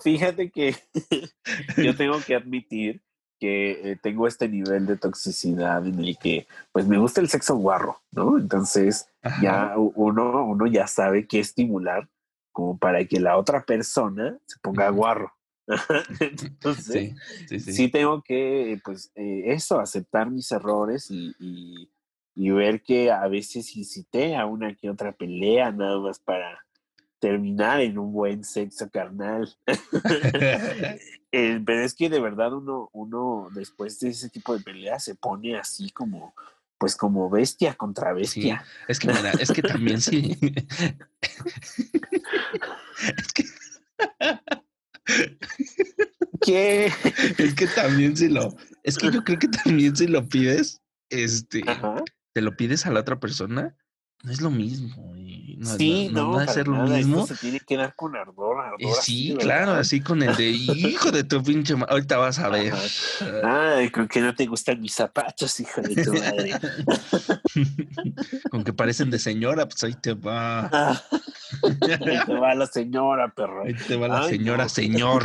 [0.00, 0.74] Fíjate que
[1.76, 3.02] yo tengo que admitir
[3.38, 7.56] que eh, tengo este nivel de toxicidad en el que pues me gusta el sexo
[7.56, 8.38] guarro, ¿no?
[8.38, 9.42] Entonces Ajá.
[9.42, 12.08] ya uno, uno ya sabe qué estimular
[12.52, 15.32] como para que la otra persona se ponga guarro.
[16.20, 17.14] Entonces, Sí,
[17.48, 17.72] sí, sí.
[17.72, 21.90] sí tengo que, pues, eh, eso, aceptar mis errores y, y-
[22.38, 26.65] y ver que a veces incité a una que otra pelea nada más para
[27.26, 29.52] terminar en un buen sexo carnal.
[31.32, 35.16] Eh, pero es que de verdad uno, uno después de ese tipo de peleas se
[35.16, 36.34] pone así como,
[36.78, 38.64] pues como bestia contra bestia.
[38.88, 40.38] Es que mira, es que también sí.
[43.18, 43.44] es que
[46.40, 46.90] ¿Qué?
[47.36, 51.62] Es que también si lo, es que yo creo que también si lo pides, este,
[51.66, 52.02] Ajá.
[52.32, 53.76] te lo pides a la otra persona,
[54.22, 55.14] no es lo mismo.
[55.16, 55.25] y
[55.58, 57.26] No, sí, no, no, no va a ser lo nada, esto mismo.
[57.26, 58.76] se tiene que dar con ardor, ardor.
[58.78, 62.50] Eh, sí, claro, así con el de hijo de tu pinche ma- Ahorita vas a
[62.50, 62.74] ver.
[63.42, 66.52] Ay, con que no te gustan mis zapatos, hijo de tu madre.
[68.50, 70.68] con que parecen de señora, pues ahí te va.
[70.72, 71.02] Ah,
[71.62, 73.64] Ahí te va la señora, perro.
[73.64, 74.68] Ahí te va la Ay, señora, no.
[74.68, 75.24] señor.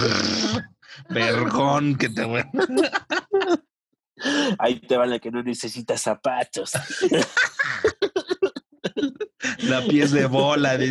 [1.10, 2.48] Vergón que te va.
[4.60, 6.72] Ahí te va la que no necesita zapatos.
[9.72, 10.78] La pies de bola.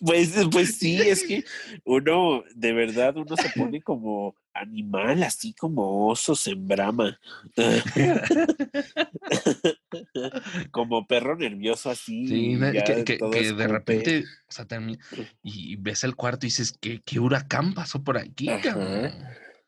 [0.00, 1.44] Pues, pues sí, es que
[1.84, 7.20] uno, de verdad, uno se pone como animal, así como oso en brama.
[10.70, 12.26] como perro nervioso así.
[12.26, 14.98] Sí, de- ya que, que- todo que de repente, o sea, termi-
[15.42, 19.12] y ves el cuarto y dices, ¿qué, qué huracán pasó por aquí, cabrón?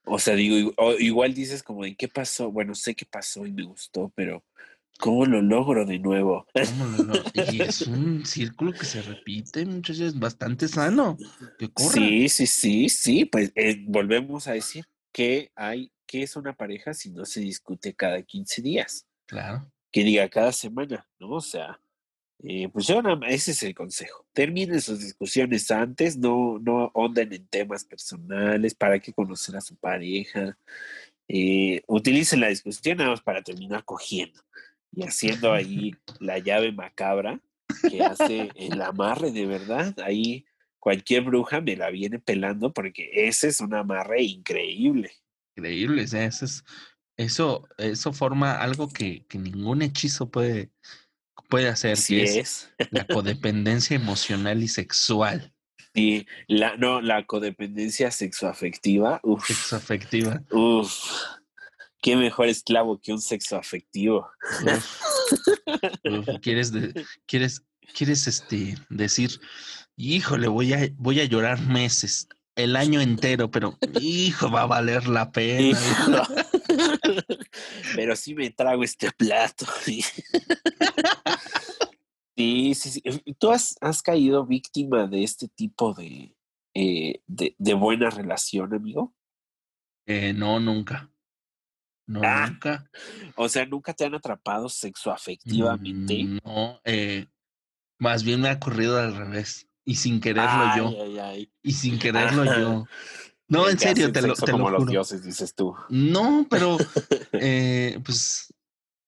[0.04, 2.50] O sea, digo, igual dices como de qué pasó.
[2.50, 4.42] Bueno, sé qué pasó y me gustó, pero
[4.98, 6.46] ¿Cómo lo logro de nuevo?
[7.34, 11.18] Y es un círculo que se repite, muchachos, es bastante sano.
[11.58, 13.24] Que Sí, sí, sí, sí.
[13.24, 17.94] Pues eh, volvemos a decir que hay, que es una pareja si no se discute
[17.94, 19.06] cada 15 días.
[19.26, 19.70] Claro.
[19.90, 21.30] Que diga cada semana, ¿no?
[21.30, 21.80] O sea,
[22.44, 24.24] eh, pues yo nada más, ese es el consejo.
[24.32, 29.76] Terminen sus discusiones antes, no, no onden en temas personales, para que conocer a su
[29.76, 30.56] pareja.
[31.28, 34.40] Eh, utilicen la discusión nada más para terminar cogiendo
[34.92, 37.40] y haciendo ahí la llave macabra
[37.88, 39.98] que hace el amarre de verdad.
[40.00, 40.44] Ahí
[40.78, 45.12] cualquier bruja me la viene pelando porque ese es un amarre increíble.
[45.56, 46.64] Increíble, eso, es,
[47.16, 50.70] eso, eso forma algo que, que, ningún hechizo puede,
[51.48, 51.96] puede hacer.
[51.96, 55.52] Sí es, la codependencia emocional y sexual.
[55.94, 59.20] Sí, la, no, la codependencia sexoafectiva.
[59.22, 60.42] Uf, sexoafectiva.
[60.50, 61.41] Uf
[62.02, 64.28] qué mejor esclavo que un sexo afectivo.
[66.42, 66.72] ¿Quieres,
[67.26, 69.40] quieres, quieres este, decir,
[69.96, 75.08] híjole, voy a, voy a llorar meses, el año entero, pero hijo, va a valer
[75.08, 75.78] la pena.
[77.96, 79.64] pero sí me trago este plato.
[82.34, 83.02] Sí, sí, sí.
[83.38, 86.34] ¿Tú has, has, caído víctima de este tipo de,
[86.74, 89.14] eh, de, de, buena relación, amigo?
[90.06, 91.11] Eh, no, nunca.
[92.12, 92.90] No, ah, nunca.
[93.36, 96.24] O sea, nunca te han atrapado sexoafectivamente.
[96.24, 97.26] Mm, no, eh,
[97.98, 99.66] más bien me ha ocurrido al revés.
[99.84, 100.94] Y sin quererlo yo.
[101.62, 102.86] Y sin quererlo yo.
[103.48, 105.74] No, en serio, te lo, te como los dioses, dices tú.
[105.88, 106.76] No, pero
[107.32, 108.52] eh, pues,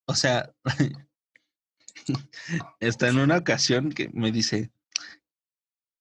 [0.07, 0.51] o sea,
[2.81, 4.71] está en una ocasión que me dice,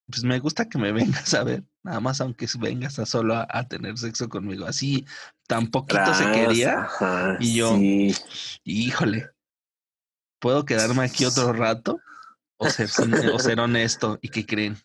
[0.06, 3.68] pues me gusta que me vengas a ver, nada más aunque vengas a solo a,
[3.68, 4.66] tener sexo conmigo.
[4.66, 5.06] Así
[5.46, 6.88] tan poquito se quería.
[7.40, 7.78] y yo,
[8.64, 9.30] híjole,
[10.40, 12.00] ¿puedo quedarme aquí otro rato?
[12.56, 12.88] O ser,
[13.32, 14.18] o ser honesto.
[14.22, 14.78] ¿Y qué creen?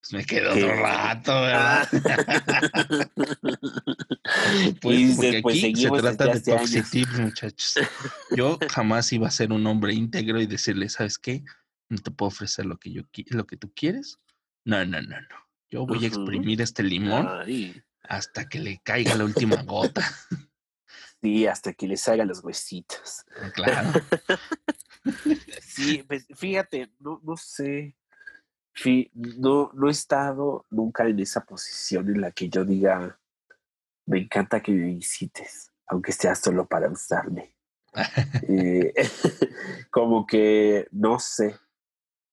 [0.00, 1.88] Pues me quedo otro rato, ¿verdad?
[4.80, 7.74] pues, porque aquí se trata de toxicidad, muchachos.
[8.36, 11.44] Yo jamás iba a ser un hombre íntegro y decirle, ¿sabes qué?
[11.88, 14.20] No te puedo ofrecer lo que yo lo que tú quieres.
[14.66, 15.36] No, no, no, no.
[15.70, 17.28] Yo voy a exprimir este limón
[18.02, 20.02] hasta que le caiga la última gota.
[21.22, 23.24] Sí, hasta que le salgan los huesitos.
[23.40, 23.90] Ah, claro.
[25.62, 27.96] sí, pues, fíjate, no, no sé.
[29.14, 33.18] no, no he estado nunca en esa posición en la que yo diga,
[34.04, 37.56] me encanta que me visites, aunque sea solo para usarme.
[38.48, 38.92] Eh,
[39.90, 41.58] como que, no sé,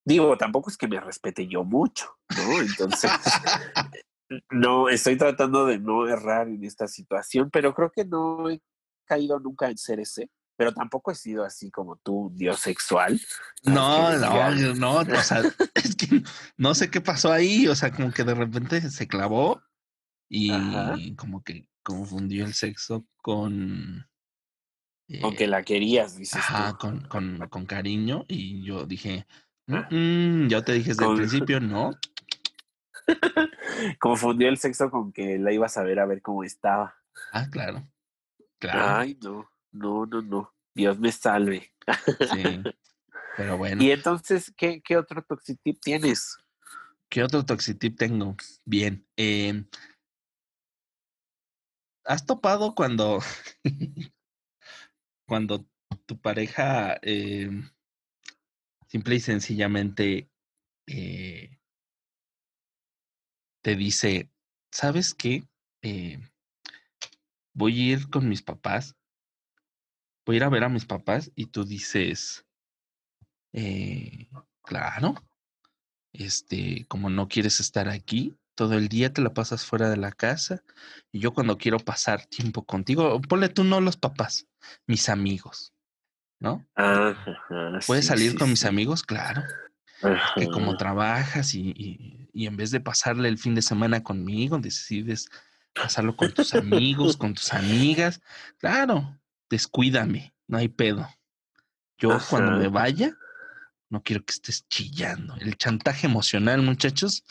[0.04, 2.60] Digo, tampoco es que me respete yo mucho, ¿no?
[2.60, 3.10] Entonces,
[4.50, 8.60] no, estoy tratando de no errar en esta situación, pero creo que no he
[9.06, 10.30] caído nunca en ser ese.
[10.56, 13.20] Pero tampoco he sido así como tú, dios sexual.
[13.64, 15.42] No, no, no, o sea,
[15.74, 16.22] es que
[16.56, 19.60] no sé qué pasó ahí, o sea, como que de repente se clavó
[20.28, 24.06] y como que confundió el sexo con...
[25.20, 29.26] con que la querías, dices ajá, Con, con, con cariño y yo dije,
[29.66, 31.92] Mm, ya te dije desde el principio, no.
[33.98, 36.94] Confundió el sexo con que la ibas a ver a ver cómo estaba.
[37.32, 37.86] Ah, claro.
[38.58, 38.98] Claro.
[38.98, 40.54] Ay, no, no, no, no.
[40.74, 41.72] Dios me salve.
[42.32, 42.62] Sí.
[43.36, 43.82] Pero bueno.
[43.82, 46.36] Y entonces, ¿qué, qué otro toxitip tienes?
[47.08, 48.36] ¿Qué otro toxitip tengo?
[48.64, 49.06] Bien.
[49.16, 49.64] Eh,
[52.04, 53.20] ¿Has topado cuando,
[55.26, 55.66] cuando
[56.06, 57.50] tu pareja eh,
[58.94, 60.30] simple y sencillamente
[60.86, 61.58] eh,
[63.60, 64.30] te dice,
[64.70, 65.48] ¿sabes qué?
[65.82, 66.20] Eh,
[67.54, 68.94] voy a ir con mis papás,
[70.24, 72.46] voy a ir a ver a mis papás y tú dices,
[73.52, 74.28] eh,
[74.62, 75.16] claro,
[76.12, 80.12] este, como no quieres estar aquí, todo el día te la pasas fuera de la
[80.12, 80.62] casa
[81.10, 84.46] y yo cuando quiero pasar tiempo contigo, ponle tú no los papás,
[84.86, 85.73] mis amigos.
[86.44, 86.64] ¿No?
[87.86, 89.02] ¿Puedes salir con mis amigos?
[89.02, 89.42] Claro.
[90.36, 95.30] Que como trabajas y, y, en vez de pasarle el fin de semana conmigo, decides
[95.74, 98.20] pasarlo con tus amigos, con tus amigas.
[98.58, 101.08] Claro, descuídame, no hay pedo.
[101.96, 103.16] Yo cuando me vaya,
[103.88, 105.36] no quiero que estés chillando.
[105.36, 107.24] El chantaje emocional, muchachos,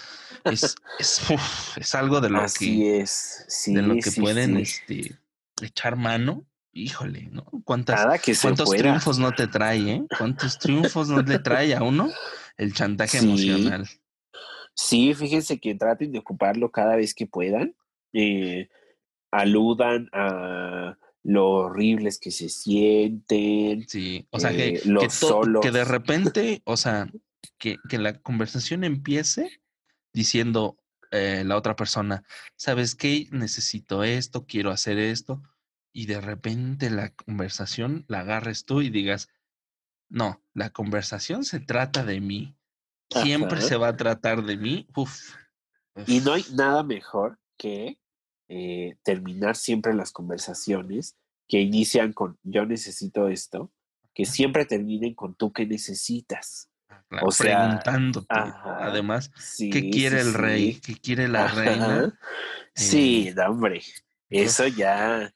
[0.46, 1.22] es, es,
[1.76, 3.46] es algo de lo que, es.
[3.68, 5.20] de lo que pueden Este,
[5.62, 7.46] echar mano híjole, ¿no?
[7.64, 10.04] ¿Cuántas, ¿Cuántos triunfos no te trae, eh?
[10.18, 12.10] ¿Cuántos triunfos no le trae a uno
[12.58, 13.88] el chantaje emocional?
[14.76, 17.76] Sí, fíjense que traten de ocuparlo cada vez que puedan.
[18.12, 18.70] Eh,
[19.32, 23.88] aludan a lo horribles que se sienten.
[23.88, 24.82] Sí, o sea, que, eh,
[25.62, 27.08] que, de repente, o sea,
[27.58, 29.62] que, que la conversación empiece
[30.12, 30.78] diciendo
[31.12, 32.24] eh, la otra persona,
[32.56, 33.28] ¿sabes qué?
[33.32, 35.42] Necesito esto, quiero hacer esto,
[35.94, 39.30] y de repente la conversación la agarres tú y digas,
[40.10, 42.58] no, la conversación se trata de mí,
[43.10, 44.88] siempre se va a tratar de mí.
[44.96, 45.36] Uf,
[46.08, 48.00] Y no hay nada mejor que
[48.50, 51.16] eh, terminar siempre las conversaciones
[51.48, 53.72] que inician con yo necesito esto,
[54.14, 56.70] que siempre terminen con tú que necesitas.
[56.90, 60.80] Ah, o sea, preguntándote, además, ¿qué quiere el rey?
[60.80, 62.20] ¿Qué quiere la reina?
[62.76, 63.84] Sí, eh, hombre,
[64.30, 65.32] eso ya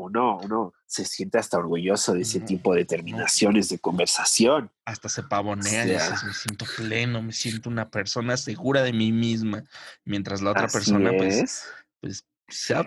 [0.00, 4.70] uno, uno se siente hasta orgulloso de ese tipo de terminaciones de conversación.
[4.84, 9.64] Hasta se pavonea, dices, me siento pleno, me siento una persona segura de mí misma,
[10.04, 11.66] mientras la otra persona, pues,
[12.00, 12.24] pues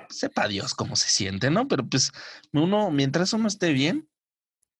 [0.09, 1.67] sepa Dios cómo se siente, ¿no?
[1.67, 2.11] Pero pues
[2.51, 4.09] uno, mientras uno esté bien,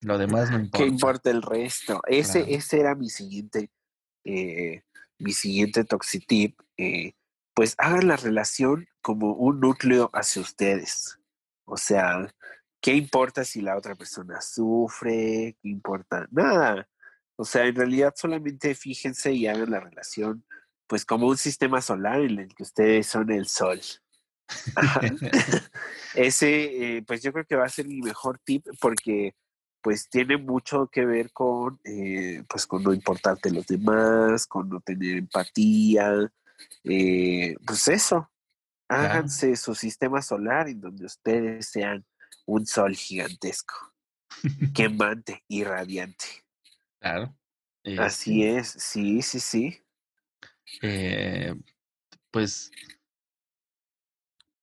[0.00, 0.78] lo demás no importa.
[0.78, 2.02] ¿Qué importa el resto?
[2.06, 3.70] Ese, ese era mi siguiente,
[4.24, 4.82] eh,
[5.18, 6.60] mi siguiente toxitip.
[6.76, 7.14] Eh,
[7.54, 11.18] pues hagan la relación como un núcleo hacia ustedes.
[11.64, 12.26] O sea,
[12.80, 15.56] ¿qué importa si la otra persona sufre?
[15.62, 16.26] ¿Qué importa?
[16.30, 16.88] Nada.
[17.36, 20.44] O sea, en realidad solamente fíjense y hagan la relación
[20.86, 23.80] pues como un sistema solar en el que ustedes son el sol.
[26.14, 29.34] Ese, eh, pues yo creo que va a ser mi mejor tip porque
[29.84, 34.80] pues tiene mucho que ver con, eh, pues con no importarte los demás, con no
[34.80, 36.32] tener empatía,
[36.84, 38.30] eh, pues eso,
[38.88, 42.04] háganse su sistema solar en donde ustedes sean
[42.46, 43.74] un sol gigantesco,
[44.74, 46.26] quemante y radiante.
[47.00, 47.36] Claro.
[47.98, 49.82] Así este es, sí, sí, sí.
[52.30, 52.70] pues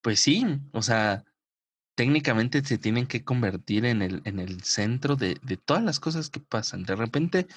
[0.02, 1.24] pues sí, o sea,
[1.96, 6.30] técnicamente se tienen que convertir en el, en el centro de, de todas las cosas
[6.30, 6.84] que pasan.
[6.84, 7.48] De repente,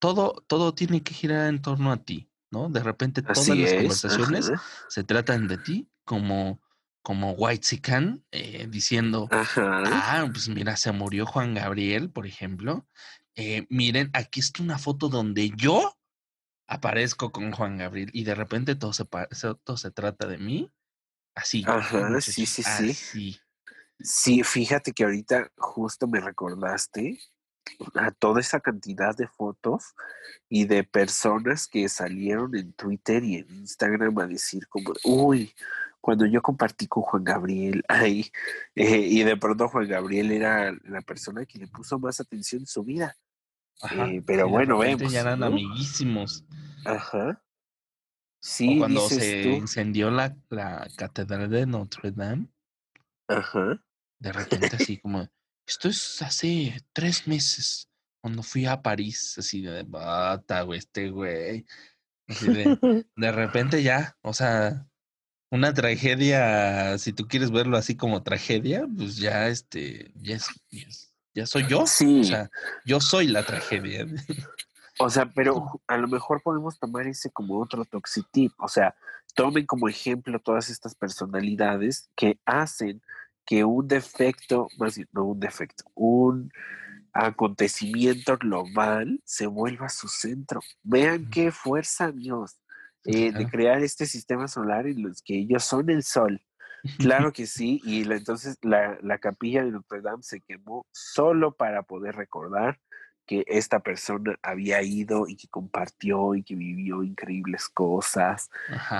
[0.00, 2.68] todo, todo tiene que girar en torno a ti, ¿no?
[2.68, 4.50] De repente todas las conversaciones
[4.88, 6.60] se tratan de ti como,
[7.02, 12.86] como White Sican, eh, diciendo, ah, pues mira, se murió Juan Gabriel, por ejemplo.
[13.34, 15.98] Eh, miren, aquí está una foto donde yo
[16.66, 20.72] aparezco con Juan Gabriel y de repente todo se, todo se trata de mí
[21.34, 21.64] Así.
[21.66, 23.40] Ajá, sí, sí, sí.
[24.00, 27.18] Sí, fíjate que ahorita justo me recordaste
[27.94, 29.94] a toda esa cantidad de fotos
[30.48, 35.54] y de personas que salieron en Twitter y en Instagram a decir como, uy,
[36.04, 38.30] cuando yo compartí con Juan Gabriel, ay,
[38.74, 42.66] eh, y de pronto Juan Gabriel era la persona que le puso más atención en
[42.66, 43.16] su vida.
[43.90, 45.10] Eh, pero bueno, vemos.
[45.10, 46.44] Ya eran amiguísimos.
[46.84, 47.42] Ajá.
[48.38, 52.48] Sí, cuando se incendió la, la, catedral de Notre Dame.
[53.26, 53.82] Ajá.
[54.18, 55.26] De repente así como,
[55.66, 57.88] esto es hace tres meses,
[58.20, 61.64] cuando fui a París, así de bata, güey, este güey.
[62.28, 62.64] Así de,
[63.16, 64.86] de repente ya, o sea,
[65.54, 70.48] una tragedia, si tú quieres verlo así como tragedia, pues ya este, ya es,
[71.32, 71.86] ya soy yo.
[71.86, 72.22] Sí.
[72.22, 72.50] O sea,
[72.84, 74.04] yo soy la tragedia.
[74.98, 78.52] O sea, pero a lo mejor podemos tomar ese como otro toxitip.
[78.58, 78.96] O sea,
[79.36, 83.00] tomen como ejemplo todas estas personalidades que hacen
[83.46, 86.50] que un defecto, más bien, no un defecto, un
[87.12, 90.60] acontecimiento global se vuelva su centro.
[90.82, 92.58] Vean qué fuerza, Dios,
[93.04, 96.40] eh, de crear este sistema solar en los que ellos son el sol.
[96.98, 101.82] Claro que sí, y entonces la, la capilla de Notre Dame se quemó solo para
[101.82, 102.80] poder recordar
[103.26, 108.50] que esta persona había ido y que compartió y que vivió increíbles cosas.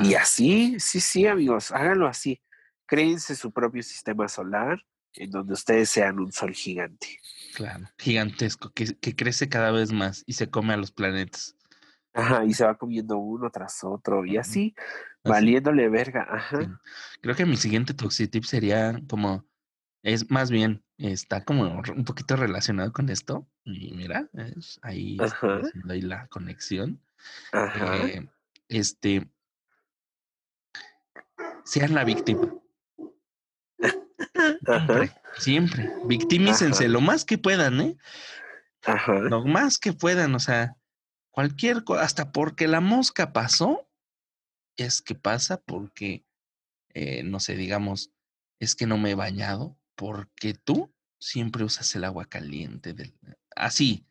[0.00, 2.40] Y así, sí, sí, amigos, háganlo así.
[2.86, 4.82] Créense su propio sistema solar
[5.14, 7.18] en donde ustedes sean un sol gigante.
[7.54, 11.56] Claro, gigantesco, que, que crece cada vez más y se come a los planetas.
[12.14, 14.74] Ajá, y se va comiendo uno tras otro y así,
[15.24, 16.26] valiéndole verga.
[16.30, 16.80] Ajá.
[17.20, 19.44] Creo que mi siguiente toxitip sería como,
[20.02, 23.48] es más bien, está como un poquito relacionado con esto.
[23.64, 24.28] Y mira,
[24.82, 25.18] ahí
[25.88, 27.00] hay la conexión.
[27.52, 28.28] Eh,
[28.68, 29.28] este,
[31.64, 32.54] sean la víctima.
[34.66, 35.92] Siempre, siempre.
[36.04, 37.96] Victimícense lo más que puedan, ¿eh?
[39.06, 40.76] Lo más que puedan, o sea,
[41.34, 43.88] cualquier cosa, hasta porque la mosca pasó,
[44.76, 46.24] es que pasa porque,
[46.90, 48.12] eh, no sé, digamos,
[48.60, 52.92] es que no me he bañado, porque tú siempre usas el agua caliente.
[52.92, 53.14] Del,
[53.56, 54.06] así,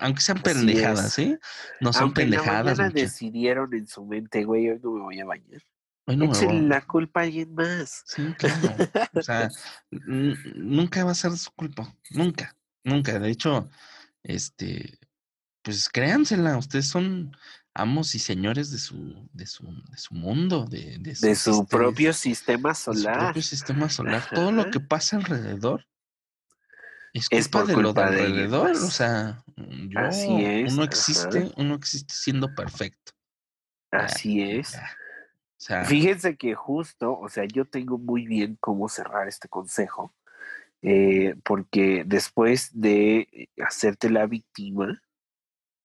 [0.00, 1.38] aunque sean pendejadas, ¿eh?
[1.80, 2.78] No son pendejadas.
[2.94, 5.62] decidieron en su mente, güey, hoy no me voy a bañar.
[6.06, 8.04] la culpa a alguien más.
[8.06, 8.90] Sí, claro.
[9.12, 9.50] o sea,
[9.90, 11.94] nunca va a ser su culpa.
[12.08, 13.18] Nunca, nunca.
[13.18, 13.68] De hecho,
[14.22, 14.97] este,
[15.68, 16.56] pues créansela.
[16.56, 17.36] Ustedes son
[17.74, 22.74] amos y señores de su, de su, de su mundo, de, de su, propio sistema
[22.74, 22.96] solar.
[22.96, 24.24] De su propio sistema solar.
[24.32, 25.86] Todo lo que pasa alrededor
[27.12, 28.70] es culpa de lo de alrededor.
[28.70, 33.12] o sea, yo, Así es, uno existe, uno existe siendo perfecto.
[33.90, 34.74] Así es.
[35.84, 40.14] Fíjense que justo, o sea, yo tengo muy bien cómo cerrar este consejo,
[40.80, 45.02] eh, porque después de hacerte la víctima,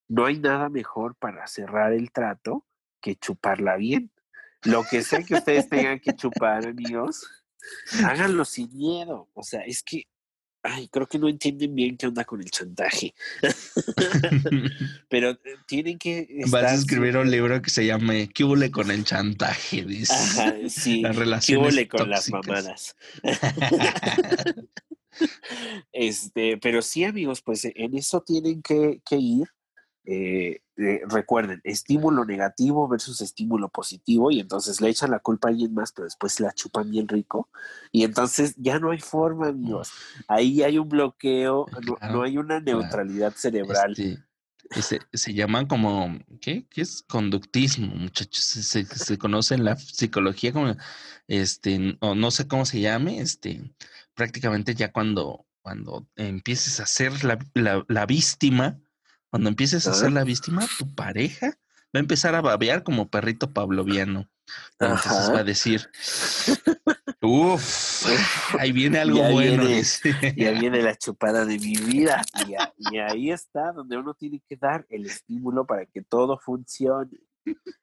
[0.08, 2.66] no hay nada mejor para cerrar el trato
[3.00, 4.10] que chuparla bien.
[4.62, 7.28] Lo que sea que ustedes tengan que chupar, amigos,
[8.04, 9.28] háganlo sin miedo.
[9.34, 10.06] O sea, es que
[10.64, 13.14] ay, creo que no entienden bien qué onda con el chantaje.
[15.08, 16.26] Pero eh, tienen que.
[16.48, 19.84] Vas a escribir un libro que se llame ¿Qué huele con el chantaje?
[19.84, 20.14] Dice.
[20.14, 21.02] Ajá, sí.
[21.02, 22.96] Las relaciones ¿Qué con las mamadas?
[25.92, 29.48] este, pero sí, amigos, pues en eso tienen que, que ir
[30.06, 35.52] eh, eh, recuerden, estímulo negativo versus estímulo positivo y entonces le echan la culpa a
[35.52, 37.48] alguien más, pero después la chupan bien rico
[37.90, 39.92] y entonces ya no hay forma, amigos.
[40.28, 41.66] Ahí hay un bloqueo,
[42.10, 43.94] no, hay una neutralidad cerebral.
[44.70, 46.66] Este, se, llaman como, ¿qué?
[46.68, 48.44] ¿qué es conductismo, muchachos?
[48.44, 50.74] Se, se, conoce en la psicología como,
[51.28, 53.72] este, o no sé cómo se llame, este,
[54.14, 58.80] prácticamente ya cuando, cuando empieces a ser la, la, la víctima,
[59.34, 63.52] cuando empieces a ser la víctima, tu pareja va a empezar a babear como perrito
[63.52, 64.30] pavloviano.
[64.78, 65.90] Entonces va a decir,
[67.20, 68.06] uff,
[68.60, 69.64] ahí viene algo bueno.
[70.36, 72.22] ya viene la chupada de mi vida.
[72.78, 77.18] Y, ahí está donde uno tiene que dar el estímulo para que todo funcione.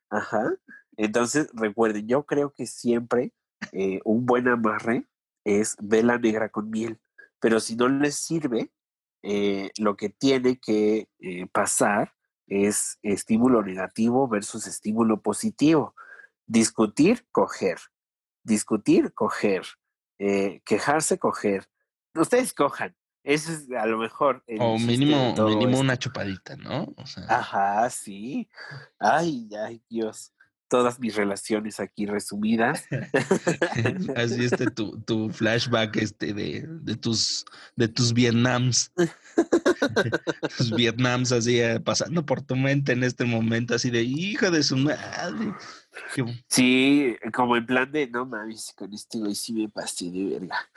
[0.10, 0.54] Ajá.
[0.96, 3.34] Entonces, recuerden, yo creo que siempre
[3.74, 5.06] eh, un buen amarre
[5.44, 6.98] es vela negra con miel.
[7.42, 8.72] Pero si no les sirve,
[9.24, 12.14] eh, lo que tiene que eh, pasar
[12.48, 15.96] es estímulo negativo versus estímulo positivo.
[16.46, 17.80] Discutir, coger.
[18.44, 19.64] Discutir, coger.
[20.20, 21.68] Eh, quejarse, coger.
[22.14, 22.96] Ustedes cojan.
[23.24, 24.44] Eso es a lo mejor.
[24.60, 26.94] o mínimo, mínimo una chupadita, ¿no?
[27.28, 28.50] Ajá, sí.
[29.00, 30.34] Ay, ay, Dios
[30.72, 32.86] todas mis relaciones aquí resumidas.
[34.16, 37.46] Así este tu, tu flashback este de, de, tus
[37.76, 38.90] de tus Vietnams.
[40.58, 44.64] tus Vietnams así eh, pasando por tu mente en este momento, así de hijo de
[44.64, 45.54] su madre.
[46.48, 50.70] Sí, como en plan de no mames, con este güey sí me pasé de verga.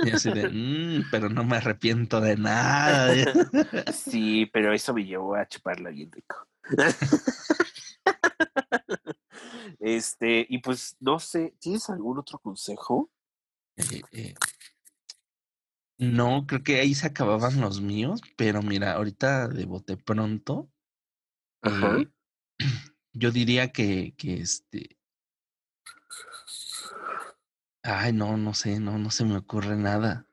[0.00, 3.14] Y así de, mm, pero no me arrepiento de nada.
[3.94, 6.46] sí, pero eso me llevó a chuparla bien rico.
[9.80, 13.10] Este, y pues no sé, ¿tienes algún otro consejo?
[13.76, 14.34] Eh, eh,
[15.98, 20.70] no, creo que ahí se acababan los míos, pero mira, ahorita de bote pronto,
[21.62, 22.08] eh,
[23.12, 24.98] yo diría que, que este.
[27.82, 30.26] Ay, no, no sé, no, no se me ocurre nada.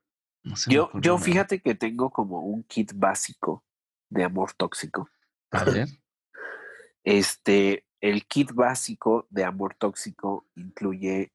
[0.67, 3.65] yo, yo fíjate que tengo como un kit básico
[4.09, 5.09] de amor tóxico.
[5.51, 5.89] A ver.
[7.03, 11.31] Este, el kit básico de amor tóxico incluye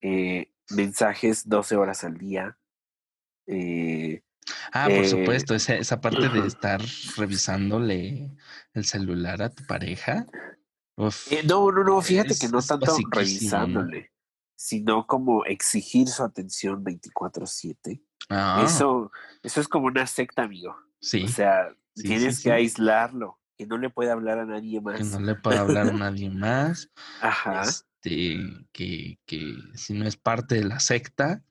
[0.00, 2.58] eh, mensajes 12 horas al día.
[3.46, 4.22] Eh,
[4.72, 6.80] ah, por eh, supuesto, esa, esa parte de estar
[7.16, 8.30] revisándole
[8.74, 10.26] el celular a tu pareja.
[10.96, 14.12] no, no, no, fíjate que no tanto revisándole,
[14.56, 18.02] sino como exigir su atención 24/7.
[18.28, 18.62] Ah.
[18.66, 19.10] Eso,
[19.42, 20.76] eso es como una secta, amigo.
[21.00, 21.24] Sí.
[21.24, 24.96] O sea, tienes que aislarlo que no le puede hablar a nadie más.
[24.96, 26.90] Que no le puede hablar a nadie más.
[27.20, 27.62] Ajá.
[27.62, 28.38] Este,
[28.72, 31.42] que, que si no es parte de la secta,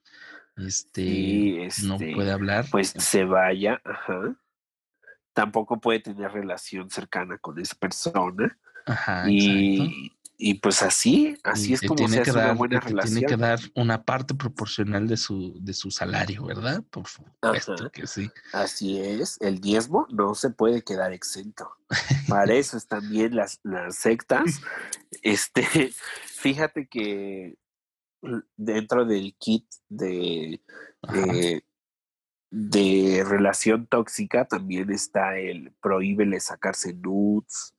[0.55, 2.65] este, no este, puede hablar.
[2.71, 4.35] Pues se vaya, ajá.
[5.33, 8.57] Tampoco puede tener relación cercana con esa persona.
[8.85, 13.21] Ajá, y, y pues así, así es como se hace una buena relación.
[13.21, 16.83] Tiene que dar una parte proporcional de su, de su salario, ¿verdad?
[16.91, 18.29] Por supuesto que sí.
[18.53, 21.71] Así es, el diezmo no se puede quedar exento.
[22.27, 24.61] Para eso están bien las, las sectas.
[25.23, 25.63] Este,
[26.25, 27.57] fíjate que
[28.55, 30.61] dentro del kit de,
[31.13, 31.63] de,
[32.51, 37.73] de relación tóxica también está el prohíbele sacarse nudes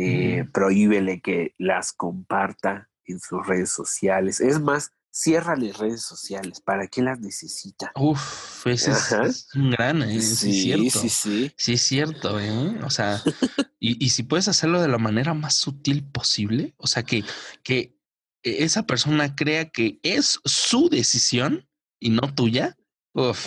[0.00, 4.40] eh, prohíbele que las comparta en sus redes sociales.
[4.40, 6.60] Es más, ciérrale redes sociales.
[6.60, 7.90] ¿Para qué las necesita?
[7.96, 10.20] Uf, ese es, un gran, ¿eh?
[10.20, 11.52] sí, sí, sí, sí.
[11.56, 12.78] Sí, es cierto, ¿eh?
[12.84, 13.20] O sea,
[13.80, 17.24] y, y, si puedes hacerlo de la manera más sutil posible, o sea, que,
[17.64, 17.98] que
[18.44, 21.68] e, esa persona crea que es su decisión
[21.98, 22.76] y no tuya,
[23.12, 23.46] uf,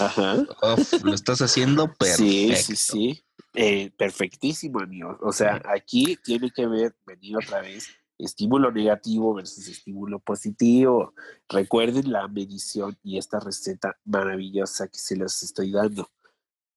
[1.03, 2.23] lo estás haciendo perfecto.
[2.23, 3.23] Sí, sí, sí.
[3.53, 5.17] Eh, perfectísimo, amigo.
[5.21, 11.13] O sea, aquí tiene que ver, venir otra vez, estímulo negativo versus estímulo positivo.
[11.49, 16.09] Recuerden la medición y esta receta maravillosa que se les estoy dando.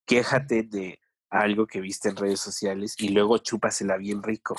[0.07, 0.99] Quéjate de
[1.31, 4.57] algo que viste en redes sociales y luego chúpasela bien rico.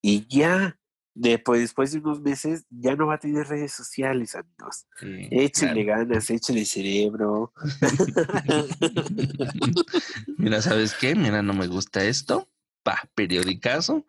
[0.00, 0.78] Y ya,
[1.14, 4.86] después, después de unos meses, ya no va a tener redes sociales, amigos.
[5.30, 7.52] échenle ganas, échenle cerebro.
[10.38, 11.14] mira, ¿sabes qué?
[11.14, 12.48] Mira, no me gusta esto.
[12.82, 14.04] Pa, periodicazo.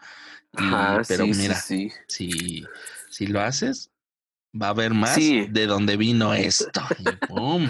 [1.08, 2.66] pero mira, sí, Si,
[3.10, 3.92] si lo haces,
[4.60, 6.82] va a haber más de donde vino esto.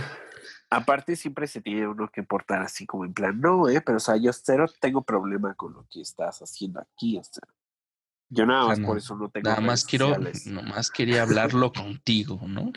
[0.69, 3.99] Aparte, siempre se tiene uno que portar así como en plan, no, eh, pero o
[3.99, 7.43] sea, yo cero tengo problema con lo que estás haciendo aquí, o sea.
[8.33, 9.47] Yo nada más por eso no tengo.
[9.47, 10.15] Nada más quiero,
[10.63, 12.71] más quería hablarlo contigo, ¿no?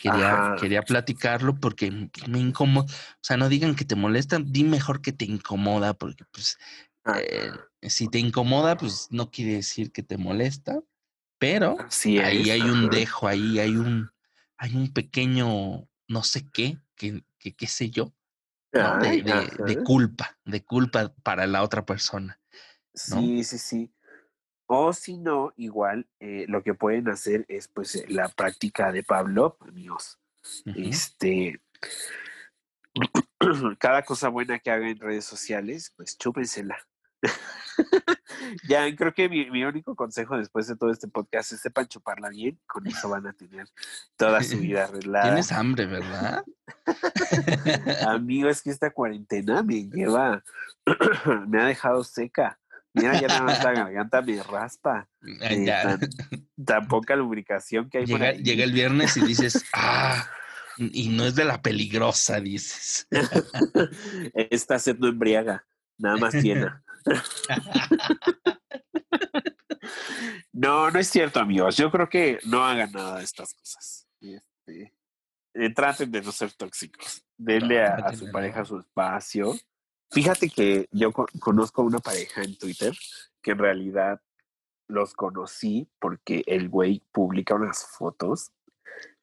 [0.00, 2.86] Quería, quería platicarlo porque me incomoda.
[2.86, 6.58] O sea, no digan que te molesta, di mejor que te incomoda, porque pues
[7.04, 7.20] ah.
[7.20, 7.50] eh,
[7.82, 10.80] si te incomoda, pues no quiere decir que te molesta,
[11.38, 11.76] pero
[12.22, 14.10] ahí hay un dejo, ahí hay un,
[14.56, 18.14] hay un pequeño no sé qué, que, que qué sé yo,
[18.72, 19.22] de,
[19.66, 22.40] de, culpa, de culpa para la otra persona.
[22.94, 23.92] Sí, sí, sí.
[24.74, 29.02] O si no, igual eh, lo que pueden hacer es pues eh, la práctica de
[29.02, 30.18] Pablo, amigos.
[30.64, 31.60] Este,
[33.78, 36.78] cada cosa buena que haga en redes sociales, pues chúpensela.
[38.66, 42.58] ya, creo que mi, único consejo después de todo este podcast es sepan chuparla bien,
[42.66, 43.68] con eso van a tener
[44.16, 45.26] toda su vida arreglada.
[45.26, 46.46] Tienes hambre, ¿verdad?
[48.08, 50.42] Amigo, es que esta cuarentena me lleva,
[51.46, 52.58] me ha dejado seca.
[52.94, 55.08] Mira, ya nada más la garganta me raspa.
[55.40, 55.66] Eh,
[56.64, 58.42] tan, poca lubricación que hay llega, por ahí.
[58.42, 60.28] Llega el viernes y dices, ah,
[60.76, 63.08] y no es de la peligrosa, dices.
[64.34, 65.64] Esta sed no embriaga,
[65.96, 66.84] nada más llena.
[70.52, 71.76] no, no es cierto, amigos.
[71.76, 74.06] Yo creo que no hagan nada de estas cosas.
[74.20, 74.92] Este,
[75.54, 77.24] eh, traten de no ser tóxicos.
[77.38, 79.54] Denle a su pareja su espacio
[80.12, 82.94] Fíjate que yo conozco a una pareja en Twitter
[83.40, 84.20] que en realidad
[84.86, 88.52] los conocí porque el güey publica unas fotos,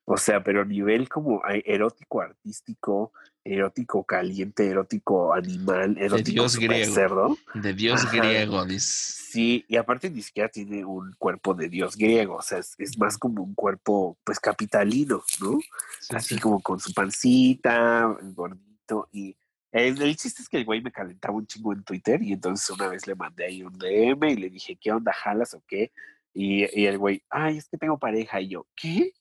[0.06, 3.14] o sea, pero a nivel como erótico artístico,
[3.44, 7.38] erótico caliente, erótico animal, erótico de Dios griego, cerdo.
[7.54, 9.20] De Dios griego, dice.
[9.32, 13.20] Sí, y aparte ni siquiera tiene un cuerpo de Dios griego, o sea, es, más
[13.20, 15.60] como un cuerpo pues capitalino, ¿no?
[16.10, 19.36] Así como con su pancita, gordito y
[19.72, 22.88] el, chiste es que el güey me calentaba un chingo en Twitter y entonces una
[22.88, 25.92] vez le mandé ahí un DM y le dije, ¿qué onda, jalas o qué?
[26.34, 28.42] Y, el güey, ay, es que tengo pareja.
[28.42, 29.14] Y yo, ¿qué?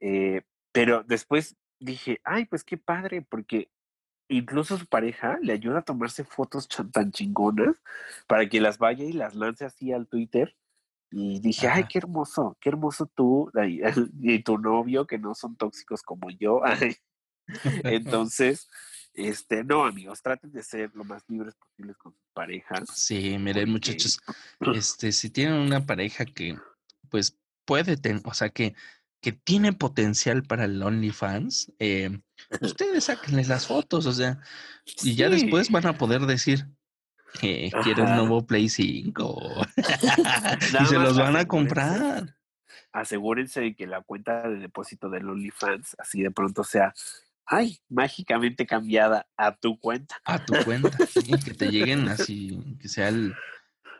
[0.00, 0.42] Eh,
[0.72, 3.70] pero después dije, ay, pues qué padre, porque
[4.28, 7.82] incluso su pareja le ayuda a tomarse fotos tan chingonas
[8.26, 10.56] para que las vaya y las lance así al Twitter.
[11.10, 13.52] Y dije, ay, qué hermoso, qué hermoso tú
[14.20, 16.60] y tu novio que no son tóxicos como yo.
[17.84, 18.68] Entonces,
[19.14, 22.84] este, no, amigos, traten de ser lo más libres posibles con sus parejas.
[22.94, 24.20] Sí, miren, muchachos,
[24.74, 26.58] este, si tienen una pareja que,
[27.10, 28.74] pues, puede tener, o sea, que,
[29.20, 32.18] que tiene potencial para el OnlyFans, eh,
[32.60, 34.40] ustedes sáquenles las fotos, o sea,
[35.02, 36.66] y ya después van a poder decir,
[37.40, 39.66] que quiero un nuevo Play 5
[40.82, 42.36] y se los van a comprar.
[42.92, 46.94] Asegúrense de que la cuenta de depósito del OnlyFans así de pronto sea
[47.46, 50.16] ay, mágicamente cambiada a tu cuenta.
[50.24, 50.96] A tu cuenta,
[51.44, 53.34] que te lleguen así, que sea el,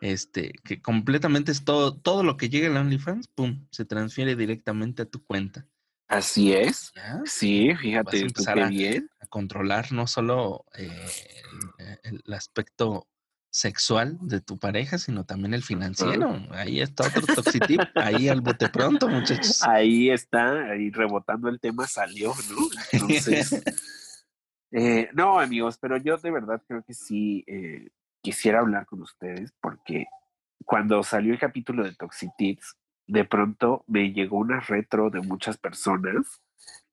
[0.01, 5.03] este, que completamente es todo, todo lo que llegue a OnlyFans, pum, se transfiere directamente
[5.03, 5.67] a tu cuenta.
[6.07, 6.93] Así es.
[7.25, 9.09] Sí, fíjate, empezar a, bien.
[9.19, 11.07] a controlar no solo eh,
[12.03, 13.07] el, aspecto
[13.55, 16.45] sexual de tu pareja, sino también el financiero.
[16.51, 19.63] Ahí está otro toxitip, ahí al bote pronto, muchachos.
[19.63, 22.67] Ahí está, ahí rebotando el tema salió, ¿no?
[22.91, 23.63] Entonces,
[24.71, 27.87] eh, no, amigos, pero yo de verdad creo que sí eh,
[28.21, 30.05] quisiera hablar con ustedes porque
[30.65, 32.75] cuando salió el capítulo de Toxitips,
[33.07, 36.41] de pronto me llegó una retro de muchas personas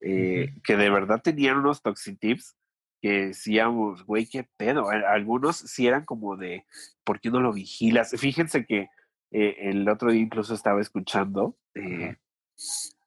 [0.01, 2.55] eh, que de verdad tenían unos Toxitips
[3.03, 4.89] que decíamos, güey, qué pedo.
[4.89, 6.65] Algunos sí eran como de,
[7.03, 8.15] ¿por qué no lo vigilas?
[8.17, 8.89] Fíjense que
[9.33, 12.17] eh, el otro día incluso estaba escuchando eh,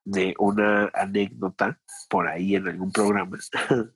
[0.04, 1.80] de una anécdota
[2.10, 3.40] por ahí en algún programa.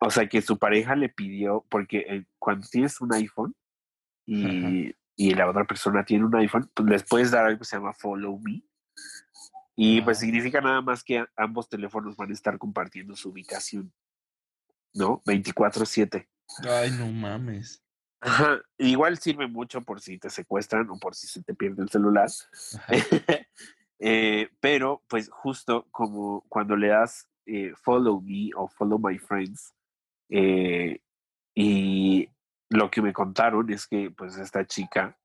[0.00, 3.54] o sea, que su pareja le pidió, porque eh, cuando tienes un iPhone
[4.26, 7.76] y, y, la otra persona tiene un iPhone, pues les puedes dar algo que se
[7.76, 8.62] llama Follow Me.
[9.82, 10.20] Y pues Ah.
[10.20, 13.90] significa nada más que ambos teléfonos van a estar compartiendo su ubicación,
[14.94, 15.22] ¿no?
[15.24, 16.26] 24/7.
[16.68, 17.82] Ay, no mames.
[18.20, 18.60] Ajá.
[18.76, 22.28] Igual sirve mucho por si te secuestran o por si se te pierde el celular.
[24.02, 29.74] Eh, pero pues justo como cuando le das eh, follow me o follow my friends
[30.30, 31.02] eh,
[31.54, 32.26] y
[32.70, 35.18] lo que me contaron es que pues esta chica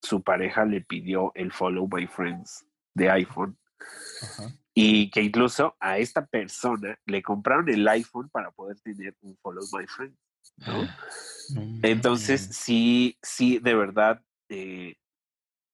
[0.00, 2.64] su pareja le pidió el follow my friends
[2.94, 3.58] de iPhone
[4.22, 4.52] Ajá.
[4.74, 9.64] y que incluso a esta persona le compraron el iPhone para poder tener un follow
[9.72, 10.16] my friends
[10.66, 10.82] ¿no?
[10.82, 14.94] Ah, Entonces, sí, sí, de verdad, eh,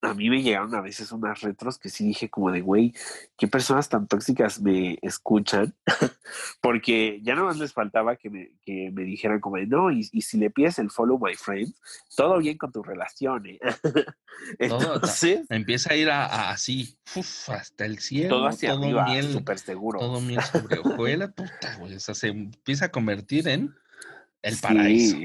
[0.09, 2.95] a mí me llegaron a veces unas retros que sí dije como de, güey,
[3.37, 5.75] qué personas tan tóxicas me escuchan,
[6.61, 10.09] porque ya nada más les faltaba que me, que me dijeran como de, no, y,
[10.13, 11.75] y si le pides el follow my friend,
[12.17, 13.59] todo bien con tu relación, ¿eh?".
[14.59, 19.23] Entonces, Empieza a ir a, a así, uf, hasta el cielo, todo hacia todo arriba,
[19.23, 19.99] súper seguro.
[19.99, 21.95] todo miel sobre hojuela, puta, güey.
[21.95, 23.75] O sea, se empieza a convertir en
[24.43, 25.17] el paraíso.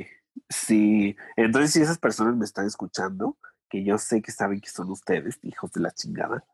[0.49, 1.15] Sí.
[1.35, 3.37] Entonces, si esas personas me están escuchando,
[3.73, 6.45] que yo sé que saben que son ustedes, hijos de la chingada.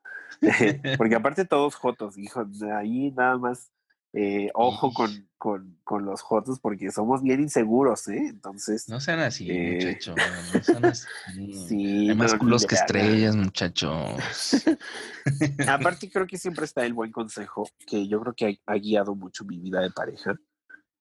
[0.97, 3.69] Porque aparte todos jotos, hijos, de ahí nada más
[4.13, 8.25] eh, ojo con, con, con los jotos porque somos bien inseguros, ¿eh?
[8.27, 10.15] Entonces, No sean así, Eh, muchachos.
[10.51, 11.07] No sean así.
[11.67, 12.09] sí.
[12.09, 14.17] Hay más no, culos que estrellas, muchachos.
[15.67, 19.13] Aparte creo que siempre está el buen consejo, que yo creo que ha, ha guiado
[19.13, 20.39] mucho mi vida de pareja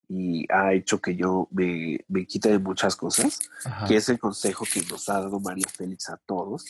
[0.09, 3.39] y ha hecho que yo me, me quite de muchas cosas.
[3.65, 3.87] Ajá.
[3.87, 6.65] que es el consejo que nos ha dado María Félix a todos,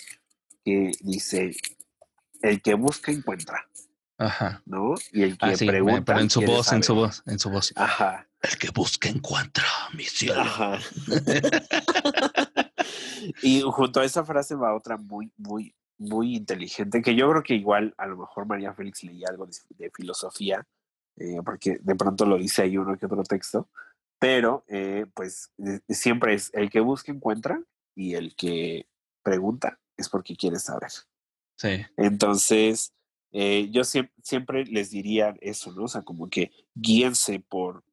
[0.65, 1.55] que dice,
[2.43, 3.67] el que busca encuentra,
[4.19, 4.63] Ajá.
[4.67, 4.95] ¿no?
[5.13, 6.05] Y el que Ah, sí, pregunta...
[6.05, 7.03] pero en su voz, en su saber.
[7.07, 7.73] voz, en su voz.
[7.77, 9.65] Ajá, El que busca encuentra,
[9.95, 10.41] mi cielo.
[10.41, 10.79] ajá.
[13.43, 17.55] y junto a esa frase va otra muy, muy, muy inteligente, que yo creo que
[17.55, 20.67] igual a lo mejor María Félix leía algo de, de filosofía,
[21.19, 23.69] eh, porque de pronto lo dice ahí uno que otro texto,
[24.19, 27.63] pero eh, pues eh, siempre es el que busca encuentra
[27.95, 28.89] y el que
[29.23, 30.91] pregunta es porque quiere saber.
[31.57, 31.85] Sí.
[31.97, 32.93] Entonces,
[33.33, 35.85] eh, yo siem- siempre les diría eso, ¿no?
[35.85, 37.85] O sea, como que guíense por,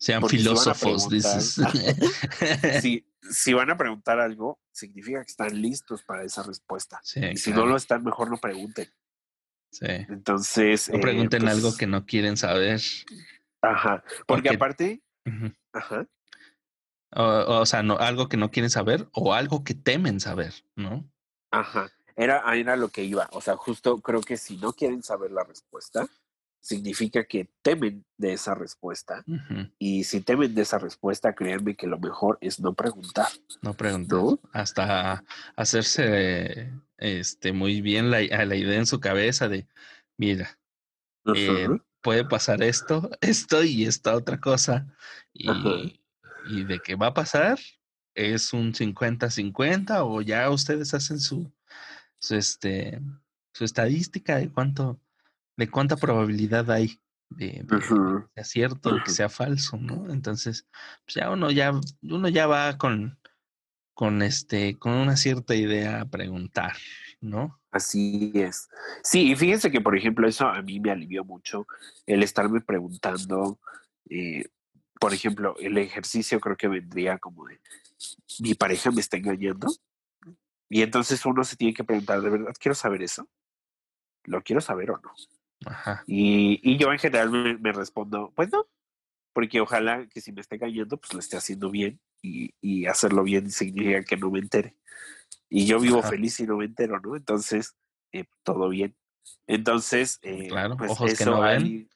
[0.00, 1.56] Sean filósofos, dices.
[2.82, 7.00] si, si van a preguntar algo, significa que están listos para esa respuesta.
[7.02, 7.64] Sí, Y si claro.
[7.66, 8.88] no lo están, mejor no pregunten.
[9.70, 9.86] Sí.
[9.86, 10.88] Entonces.
[10.90, 12.80] No eh, pregunten pues, algo que no quieren saber.
[13.62, 14.02] Ajá.
[14.02, 15.02] Porque Porque- aparte.
[15.72, 16.06] Ajá.
[17.14, 21.10] O, o sea, no, algo que no quieren saber o algo que temen saber, ¿no?
[21.50, 21.90] Ajá.
[22.16, 23.28] Era, era lo que iba.
[23.32, 26.06] O sea, justo creo que si no quieren saber la respuesta,
[26.68, 29.24] significa que temen de esa respuesta.
[29.78, 33.28] Y si temen de esa respuesta, créanme que lo mejor es no preguntar.
[33.62, 34.18] No preguntar.
[34.18, 34.38] ¿No?
[34.52, 35.24] Hasta
[35.56, 39.66] hacerse este muy bien la, la idea en su cabeza de,
[40.18, 40.58] mira,
[41.34, 41.68] eh,
[42.02, 44.86] puede pasar esto, esto y esta otra cosa.
[45.32, 45.48] Y,
[46.50, 47.58] y de que va a pasar
[48.14, 51.50] es un 50-50 o ya ustedes hacen su,
[52.18, 53.00] su, este,
[53.54, 55.00] su estadística de cuánto,
[55.58, 57.00] de cuánta probabilidad hay
[57.30, 57.80] de, que
[58.34, 60.10] sea cierto o que sea falso, ¿no?
[60.10, 60.66] Entonces,
[61.04, 63.18] pues ya uno ya, uno ya va con,
[63.92, 66.76] con este, con una cierta idea a preguntar,
[67.20, 67.60] ¿no?
[67.72, 68.68] Así es.
[69.02, 71.66] Sí, y fíjense que, por ejemplo, eso a mí me alivió mucho
[72.06, 73.58] el estarme preguntando,
[74.08, 74.46] eh,
[75.00, 77.60] por ejemplo, el ejercicio creo que vendría como de,
[78.38, 79.66] mi pareja me está engañando.
[80.70, 83.28] Y entonces uno se tiene que preguntar, ¿de verdad quiero saber eso?
[84.24, 85.12] ¿Lo quiero saber o no?
[85.68, 86.02] Ajá.
[86.06, 88.66] Y, y yo en general me, me respondo, pues no,
[89.32, 93.22] porque ojalá que si me está engañando, pues lo esté haciendo bien y, y hacerlo
[93.22, 94.74] bien significa que no me entere.
[95.48, 96.08] Y yo vivo Ajá.
[96.10, 97.16] feliz y no me entero, ¿no?
[97.16, 97.74] Entonces,
[98.12, 98.94] eh, todo bien.
[99.46, 101.62] Entonces, eh, Claro, pues ojos que no ven.
[101.62, 101.88] ahí-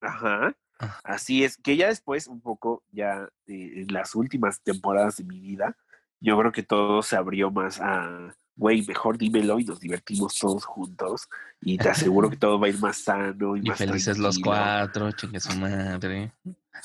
[0.00, 0.56] Ajá.
[0.78, 0.98] Ah.
[1.04, 5.38] Así es, que ya después, un poco, ya eh, en las últimas temporadas de mi
[5.38, 5.76] vida,
[6.20, 10.66] yo creo que todo se abrió más a, güey, mejor dímelo y nos divertimos todos
[10.66, 11.30] juntos
[11.62, 14.38] y te aseguro que todo va a ir más sano y, Y más felices los
[14.38, 16.34] cuatro, chingue su madre.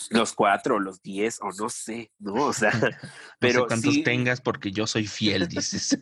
[0.09, 2.33] Los cuatro, los diez, o no sé, ¿no?
[2.33, 2.89] O sea, No
[3.39, 5.97] pero sé cuántos sí, tengas porque yo soy fiel, dices.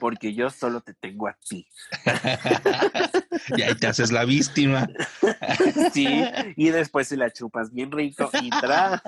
[0.00, 1.68] porque yo solo te tengo a ti.
[3.56, 4.88] y ahí te haces la víctima.
[5.92, 6.24] Sí,
[6.56, 9.02] y después se la chupas bien rico y tra.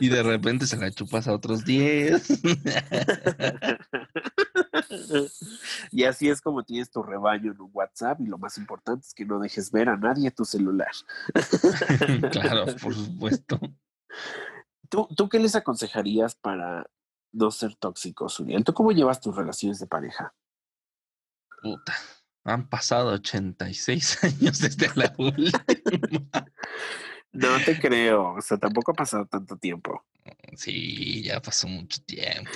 [0.00, 2.42] Y de repente se la chupas a otros 10.
[5.92, 9.14] Y así es como tienes tu rebaño en un WhatsApp y lo más importante es
[9.14, 10.90] que no dejes ver a nadie tu celular.
[12.32, 13.58] claro, por supuesto.
[14.88, 16.88] ¿Tú, ¿Tú qué les aconsejarías para
[17.32, 18.64] no ser tóxicos, Uriel?
[18.64, 20.34] ¿Tú cómo llevas tus relaciones de pareja?
[21.62, 21.94] Puta.
[22.44, 26.46] Han pasado 86 años desde la última.
[27.32, 30.04] No te creo, o sea, tampoco ha pasado tanto tiempo.
[30.56, 32.50] Sí, ya pasó mucho tiempo.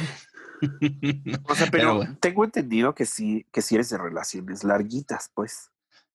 [1.45, 5.71] O sea, pero, tengo entendido que sí, que sí eres de relaciones larguitas, pues.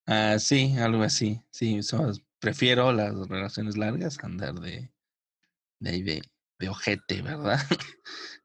[0.05, 1.41] Ah, sí, algo así.
[1.51, 1.79] Sí,
[2.39, 4.91] prefiero las relaciones largas andar de,
[5.79, 6.21] de de,
[6.59, 7.59] de ojete, ¿verdad?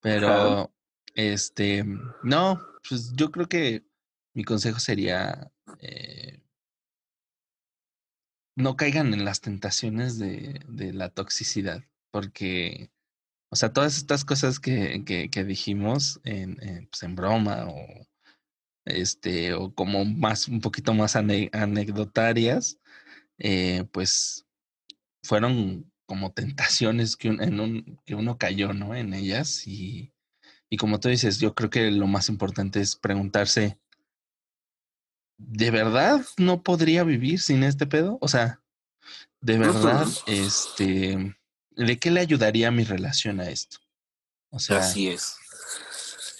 [0.00, 0.72] Pero,
[1.14, 1.84] este,
[2.22, 3.84] no, pues yo creo que
[4.34, 6.42] mi consejo sería eh,
[8.56, 12.90] no caigan en las tentaciones de, de, la toxicidad, porque,
[13.48, 18.06] o sea, todas estas cosas que, que, que dijimos en, en, pues en, broma o,
[18.84, 22.78] este, o como más, un poquito más anecdotarias,
[23.38, 24.46] eh, pues
[25.22, 28.94] fueron como tentaciones que, en un, que uno cayó, ¿no?
[28.94, 30.12] En ellas y,
[30.68, 33.78] y como tú dices, yo creo que lo más importante es preguntarse,
[35.38, 38.18] ¿de verdad no podría vivir sin este pedo?
[38.20, 38.62] O sea,
[39.40, 41.35] de verdad, este,
[41.76, 43.78] ¿de qué le ayudaría mi relación a esto?
[44.50, 45.36] O sea, así es.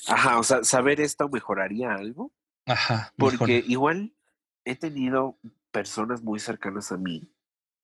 [0.09, 2.33] Ajá, o sea, saber esto mejoraría algo.
[2.67, 3.13] Ajá.
[3.17, 4.15] Porque igual
[4.65, 5.39] he tenido
[5.71, 7.31] personas muy cercanas a mí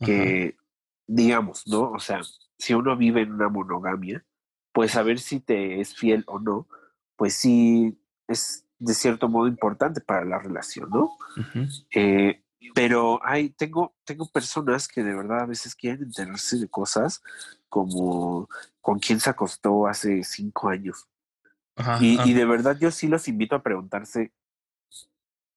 [0.05, 0.57] que,
[1.07, 1.93] digamos, ¿no?
[1.93, 2.21] O sea,
[2.59, 4.25] si uno vive en una monogamia,
[4.73, 6.67] pues saber si te es fiel o no,
[7.17, 7.97] pues sí
[8.27, 11.17] es de cierto modo importante para la relación, ¿no?
[11.95, 12.43] eh,
[12.75, 17.23] pero hay, tengo, tengo personas que de verdad a veces quieren enterarse de cosas
[17.69, 18.49] como
[18.81, 21.09] con quién se acostó hace cinco años.
[22.01, 24.33] y, y, de verdad yo sí los invito a preguntarse,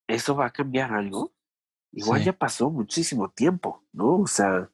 [0.08, 1.34] ¿eso va a cambiar algo?
[1.91, 4.18] Igual ya pasó muchísimo tiempo, ¿no?
[4.20, 4.70] O sea,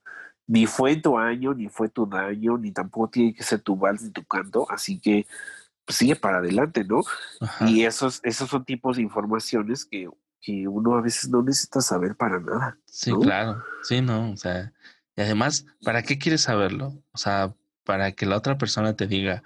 [0.47, 4.01] ni fue tu año, ni fue tu daño, ni tampoco tiene que ser tu vals
[4.01, 5.25] ni tu canto, así que
[5.85, 7.01] pues, sigue para adelante, ¿no?
[7.67, 10.09] Y esos, esos son tipos de informaciones que,
[10.41, 12.77] que, uno a veces no necesita saber para nada.
[12.85, 14.73] Sí, claro, sí, no, o sea,
[15.15, 17.01] y además, ¿para qué quieres saberlo?
[17.11, 19.43] O sea, para que la otra persona te diga,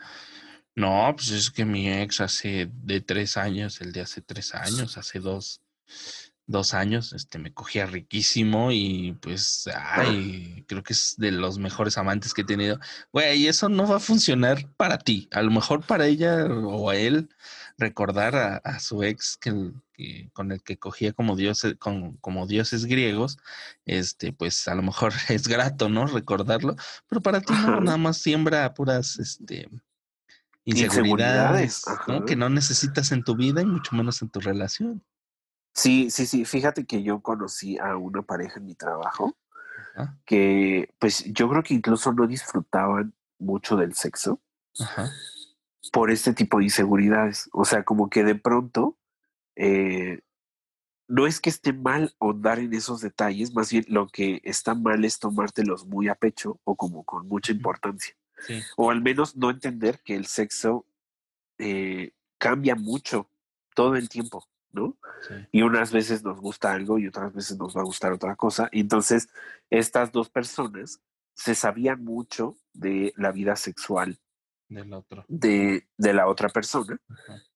[0.76, 4.98] no, pues es que mi ex hace de tres años, el de hace tres años,
[4.98, 5.62] hace dos,
[6.48, 11.98] dos años, este, me cogía riquísimo y pues, ay, creo que es de los mejores
[11.98, 12.80] amantes que he tenido.
[13.12, 15.30] Güey, eso no va a funcionar para ti.
[15.32, 17.30] A lo mejor para ella o a él
[17.78, 23.38] recordar a, su ex que, con el que cogía como dioses, con, como dioses griegos,
[23.86, 26.08] este, pues a lo mejor es grato, ¿no?
[26.08, 26.76] Recordarlo,
[27.08, 29.70] pero para ti no, nada más siembra puras, este,
[30.66, 32.26] inseguridades, ¿no?
[32.26, 35.04] que no necesitas en tu vida y mucho menos en tu relación.
[35.74, 36.46] Sí, sí, sí.
[36.46, 39.36] Fíjate que yo conocí a una pareja en mi trabajo
[40.26, 44.42] que, pues, yo creo que incluso no disfrutaban mucho del sexo
[45.92, 47.50] por este tipo de inseguridades.
[47.54, 48.98] O sea, como que de pronto
[49.56, 50.22] eh,
[51.08, 55.06] no es que esté mal ahondar en esos detalles, más bien lo que está mal
[55.06, 58.16] es tomártelos muy a pecho o como con mucha importancia.
[58.76, 60.86] O al menos no entender que el sexo
[61.58, 63.30] eh, cambia mucho
[63.74, 64.48] todo el tiempo.
[64.72, 64.98] ¿no?
[65.54, 68.68] Y unas veces nos gusta algo y otras veces nos va a gustar otra cosa.
[68.74, 69.30] Entonces,
[69.70, 71.00] estas dos personas
[71.34, 74.20] se sabían mucho de la vida sexual
[74.68, 75.26] del otro.
[75.28, 77.00] De, de la otra persona.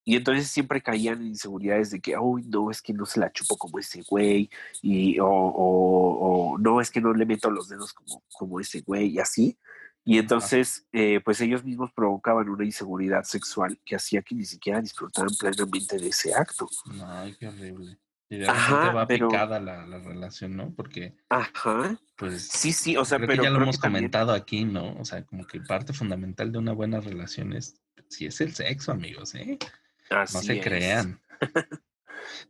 [0.04, 3.32] Y entonces siempre caían en inseguridades de que, uy, no, es que no se la
[3.32, 4.50] chupo como ese güey,
[4.82, 8.80] y, o, o, o, no, es que no le meto los dedos como, como ese
[8.80, 9.58] güey, y así.
[10.04, 14.80] Y entonces, eh, pues ellos mismos provocaban una inseguridad sexual que hacía que ni siquiera
[14.80, 16.68] disfrutaran plenamente de ese acto.
[17.04, 17.98] Ay, qué horrible.
[18.30, 20.72] Y de repente va picada la, la, relación, ¿no?
[20.72, 21.16] Porque.
[21.28, 21.98] Ajá.
[22.16, 22.46] Pues.
[22.46, 23.34] Sí, sí, o sea, pero.
[23.34, 24.94] Que ya lo hemos comentado aquí, ¿no?
[25.00, 27.74] O sea, como que parte fundamental de una buena relación es.
[28.08, 29.58] Sí, es el sexo, amigos, ¿eh?
[30.10, 31.20] Así no se crean.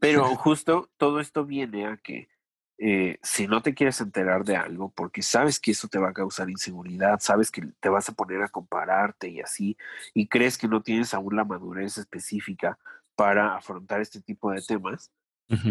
[0.00, 2.28] pero justo todo esto viene a que
[2.76, 6.14] eh, si no te quieres enterar de algo, porque sabes que eso te va a
[6.14, 9.76] causar inseguridad, sabes que te vas a poner a compararte y así,
[10.14, 12.78] y crees que no tienes aún la madurez específica
[13.14, 15.10] para afrontar este tipo de temas,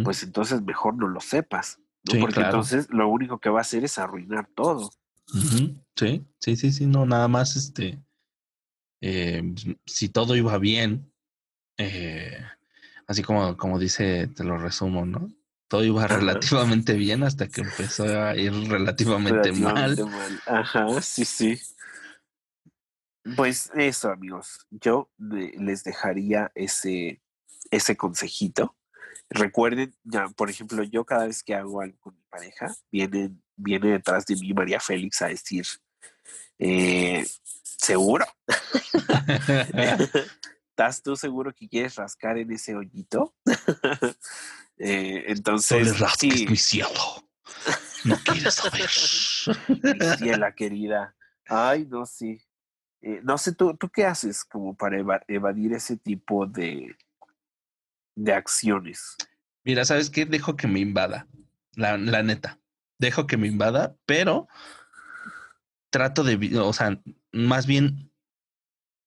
[0.04, 3.98] pues entonces mejor no lo sepas, porque entonces lo único que va a hacer es
[3.98, 4.92] arruinar todo.
[5.96, 8.02] Sí, sí, sí, sí, no, nada más este,
[9.02, 9.44] eh,
[9.86, 11.12] si todo iba bien,
[11.78, 12.42] eh,
[13.08, 15.30] así como, como dice, te lo resumo, ¿no?
[15.70, 19.96] todo iba relativamente bien hasta que empezó a ir relativamente, mal.
[20.48, 21.62] Ajá, sí, sí.
[23.36, 24.66] Pues eso, amigos.
[24.72, 27.22] Yo les dejaría ese,
[27.70, 28.76] ese consejito.
[29.30, 33.90] Recuerden, ya, por ejemplo, yo cada vez que hago algo con mi pareja, viene, viene
[33.92, 35.66] detrás de mí María Félix a decir,
[36.58, 37.26] eh,
[37.64, 38.26] ¿seguro?
[40.80, 43.36] ¿estás tú seguro que quieres rascar en ese hoyito?
[44.78, 46.90] eh, entonces, no le sí, mi cielo.
[48.06, 48.90] No quieres saber.
[49.84, 51.16] mi ciela querida.
[51.48, 52.42] Ay, no, sí.
[53.02, 56.96] Eh, no sé, ¿tú, ¿tú qué haces como para eva- evadir ese tipo de,
[58.20, 59.16] de acciones?
[59.64, 60.26] Mira, ¿sabes qué?
[60.26, 61.28] Dejo que me invada.
[61.74, 62.60] La, la neta.
[62.98, 64.48] Dejo que me invada, pero
[65.90, 67.02] trato de, o sea,
[67.32, 68.12] más bien,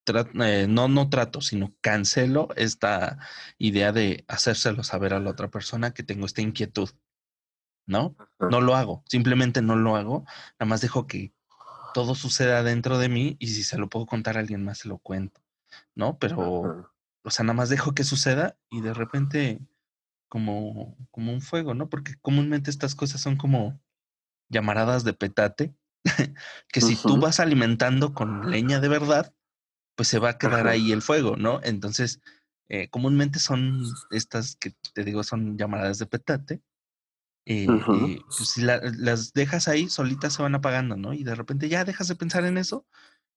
[0.07, 3.19] tra- eh, no, no trato, sino cancelo esta
[3.59, 6.89] idea de hacérselo saber a la otra persona que tengo esta inquietud,
[7.87, 8.17] ¿no?
[8.19, 10.25] Ajá, No lo hago, simplemente no lo hago,
[10.59, 11.35] nada más dejo que
[11.93, 14.89] todo suceda dentro de mí y si se lo puedo contar a alguien más, se
[14.89, 15.43] lo cuento,
[15.95, 16.19] ¿no?
[16.19, 16.92] Pero, ajá.
[17.25, 19.61] O sea, nada más dejo que suceda y de repente
[20.29, 21.89] como, como un fuego, ¿no?
[21.91, 23.81] Porque comúnmente estas cosas son como
[24.51, 25.75] llamaradas de petate,
[26.73, 29.35] que si tú vas alimentando con leña de verdad,
[29.97, 31.61] pues se va a quedar ahí el fuego, ¿no?
[31.63, 32.21] Entonces,
[32.69, 36.63] eh, comúnmente son estas que te digo son llamaradas de petate.
[37.47, 37.67] eh,
[37.99, 41.13] y pues si la- las dejas ahí, solitas se van apagando, ¿no?
[41.13, 42.87] Y de repente ya dejas de pensar en eso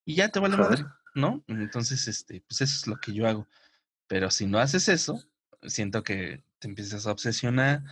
[0.06, 1.44] y ya te vale madre, ¿no?
[1.48, 3.48] Entonces, este, pues eso es lo que yo hago.
[4.08, 5.24] Pero si no haces eso,
[5.64, 7.84] siento que te empiezas a obsesionar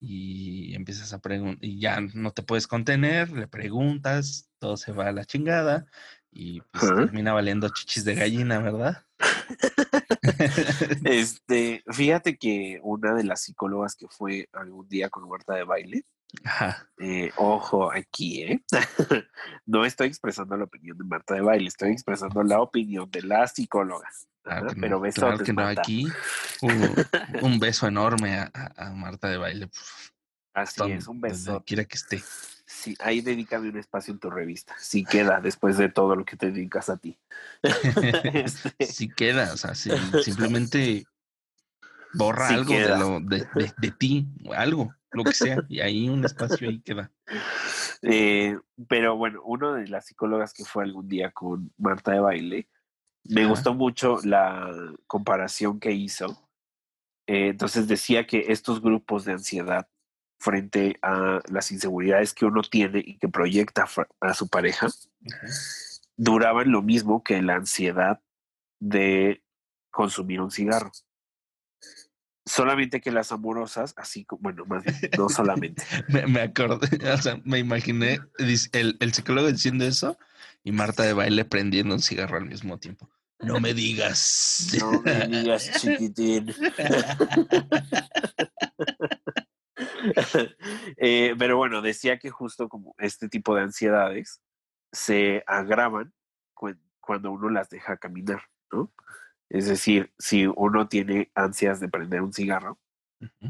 [0.00, 5.08] y empiezas a preguntar y ya no te puedes contener, le preguntas, todo se va
[5.08, 5.86] a la chingada
[6.30, 9.04] y pues termina valiendo chichis de gallina, ¿verdad?
[11.04, 16.04] Este, fíjate que una de las psicólogas que fue algún día con Marta de baile,
[16.44, 16.88] Ajá.
[16.98, 18.64] eh, ojo aquí, ¿eh?
[19.66, 23.46] no estoy expresando la opinión de Marta de baile, estoy expresando la opinión de la
[23.46, 24.08] psicóloga.
[24.44, 25.66] Que pero no, besotes, claro que no.
[25.66, 26.06] Aquí
[26.62, 29.70] uh, un beso enorme a, Marta de baile.
[30.54, 31.62] Así hasta es, un beso.
[31.66, 32.22] quiera que esté.
[32.64, 34.74] Sí, ahí dedícame un espacio en tu revista.
[34.78, 37.18] Si queda después de todo lo que te dedicas a ti.
[38.34, 39.90] Este, si queda, o sea, si
[40.22, 41.06] simplemente
[42.14, 46.08] borra Sí algo de, lo, de, de- de ti, algo, lo que sea, y ahí
[46.08, 47.10] un espacio ahí queda.
[48.02, 52.68] Eh, pero bueno, una de las psicólogas que fue algún día con Marta de baile,
[53.24, 53.50] me Ajá.
[53.50, 54.70] gustó mucho la
[55.06, 56.48] comparación que hizo.
[57.26, 59.88] Eh, entonces decía que estos grupos de ansiedad
[60.40, 63.86] frente a las inseguridades que uno tiene y que proyecta
[64.20, 65.46] a su pareja, Ajá.
[66.16, 68.22] duraban lo mismo que la ansiedad
[68.80, 69.42] de
[69.90, 70.92] consumir un cigarro.
[72.48, 75.82] Solamente que las amorosas, así como, bueno, más bien, no solamente.
[76.08, 78.20] Me, me acordé, o sea, me imaginé
[78.72, 80.18] el, el psicólogo diciendo eso
[80.64, 83.08] y Marta de baile prendiendo un cigarro al mismo tiempo.
[83.40, 84.68] No me digas.
[84.80, 86.54] No me digas, chiquitín.
[90.96, 94.40] Eh, pero bueno, decía que justo como este tipo de ansiedades
[94.92, 96.12] se agravan
[96.54, 98.42] cu- cuando uno las deja caminar,
[98.72, 98.92] ¿no?
[99.50, 102.78] Es decir, si uno tiene ansias de prender un cigarro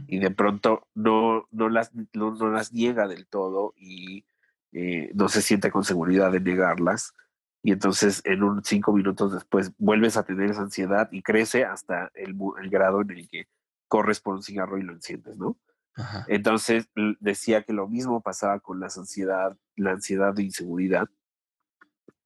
[0.06, 4.24] y de pronto no, no, las, no, no las niega del todo y
[4.72, 7.14] eh, no se siente con seguridad de negarlas,
[7.62, 12.10] y entonces en un cinco minutos después vuelves a tener esa ansiedad y crece hasta
[12.14, 13.48] el, el grado en el que
[13.88, 15.58] corres por un cigarro y lo enciendes, ¿no?
[15.94, 16.24] Ajá.
[16.28, 16.88] Entonces
[17.18, 21.08] decía que lo mismo pasaba con la ansiedad, la ansiedad de inseguridad,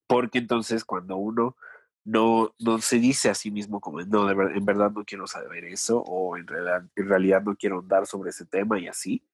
[0.07, 1.57] porque entonces cuando uno
[2.05, 5.27] no, no se dice a sí mismo como, no, de ver- en verdad no quiero
[5.27, 9.25] saber eso, o en realidad, en realidad no quiero andar sobre ese tema y así,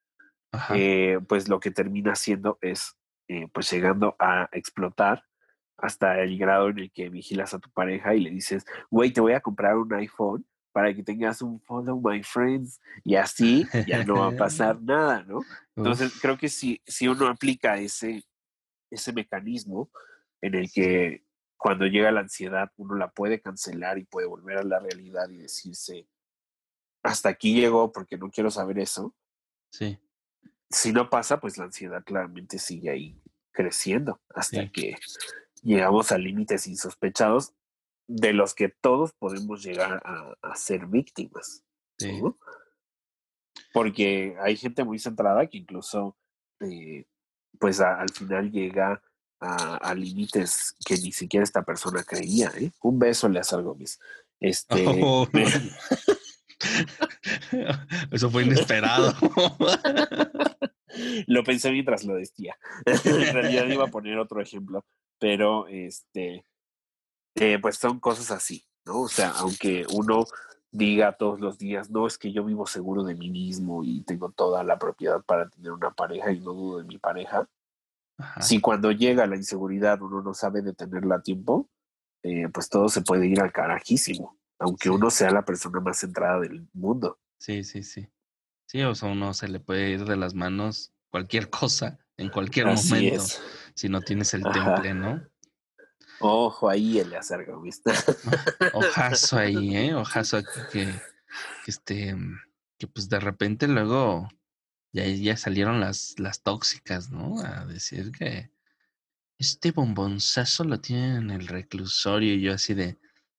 [0.75, 2.97] eh, pues lo que termina haciendo es,
[3.29, 5.25] eh, pues llegando a explotar
[5.77, 9.21] hasta el grado en el que vigilas a tu pareja y le dices, güey, te
[9.21, 14.03] voy a comprar un iPhone para que tengas un follow my friends y así ya
[14.03, 15.47] no va a pasar nada, ¿no?
[15.77, 18.25] Entonces Uf, creo que si, si uno aplica ese,
[18.91, 19.91] ese mecanismo
[20.41, 21.25] en el que
[21.59, 25.39] cuando llega la ansiedad uno la puede cancelar y puede volver a la realidad y
[25.39, 26.09] decirse,
[27.03, 29.15] hasta aquí llegó porque no quiero saber eso,
[29.71, 29.99] sí,
[30.71, 33.21] si no pasa, pues la ansiedad claramente sigue ahí
[33.53, 34.71] creciendo hasta Sí.
[34.71, 34.97] que
[35.63, 37.55] llegamos a límites insospechados
[38.07, 41.65] de los que todos podemos llegar a, a ser víctimas.
[41.99, 42.23] sí.
[42.23, 42.39] ¿no?
[43.73, 46.17] Porque hay gente muy centrada que incluso,
[46.61, 47.07] eh,
[47.59, 49.03] pues a- al final llega
[49.41, 52.51] a, a límites que ni siquiera esta persona creía.
[52.57, 52.71] ¿eh?
[52.83, 53.99] Un beso le algo mis.
[54.41, 55.45] Este, Oh, me-
[58.11, 59.15] Eso fue inesperado.
[61.27, 62.57] lo pensé mientras lo decía.
[62.87, 64.85] en realidad iba a poner otro ejemplo,
[65.19, 66.45] pero este,
[67.37, 69.03] eh, pues son cosas así, ¿no?
[69.03, 70.25] O sea, aunque uno
[70.71, 74.31] diga todos los días, no, es que yo vivo seguro de mí mismo y tengo
[74.31, 77.49] toda la propiedad para tener una pareja y no dudo de mi pareja,
[78.19, 78.43] Ajá.
[78.43, 81.71] si cuando llega la inseguridad uno no sabe detenerla a tiempo,
[82.23, 84.37] eh, pues todo se puede ir al carajísimo.
[84.59, 87.19] aunque uno sea la persona más centrada del mundo.
[87.39, 88.09] Sí, sí, sí.
[88.67, 92.67] Sí, o sea, uno se le puede ir de las manos cualquier cosa en cualquier
[92.67, 93.25] momento
[93.75, 95.23] si no tienes el temple, ¿no?
[96.21, 97.81] Ojo ahí, Eleazar Gómez.
[98.73, 99.95] Ojazo ahí, ¿eh?
[99.95, 100.87] Ojazo aquí que,
[101.65, 102.17] que, este,
[102.77, 104.29] que pues de repente luego
[104.93, 107.41] ya, ya salieron las, las tóxicas, ¿no?
[107.41, 108.51] A decir que
[109.39, 112.99] este bombonzazo lo tienen en el reclusorio y yo así de...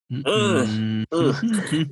[0.10, 1.04] Mm,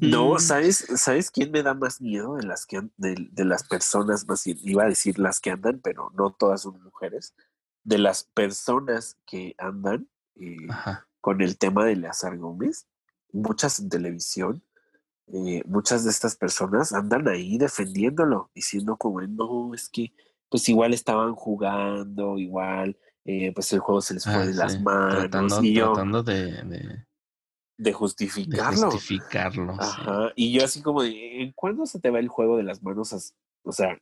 [0.01, 4.27] no, ¿sabes, ¿sabes quién me da más miedo de las, que, de, de las personas,
[4.27, 7.35] más iba a decir las que andan, pero no todas son mujeres,
[7.83, 10.67] de las personas que andan eh,
[11.21, 12.87] con el tema de Leazar Gómez,
[13.31, 14.63] muchas en televisión,
[15.33, 20.13] eh, muchas de estas personas andan ahí defendiéndolo, diciendo como, no, es que
[20.49, 24.81] pues igual estaban jugando, igual, eh, pues el juego se les fue ah, de las
[24.81, 25.19] manos.
[25.19, 27.05] Tratando, y yo, tratando de
[27.77, 28.91] de justificarlo.
[28.91, 29.75] justificarlo.
[29.79, 30.31] Ajá.
[30.35, 33.33] Y yo así como ¿en cuándo se te va el juego de las manos?
[33.63, 33.97] O sea,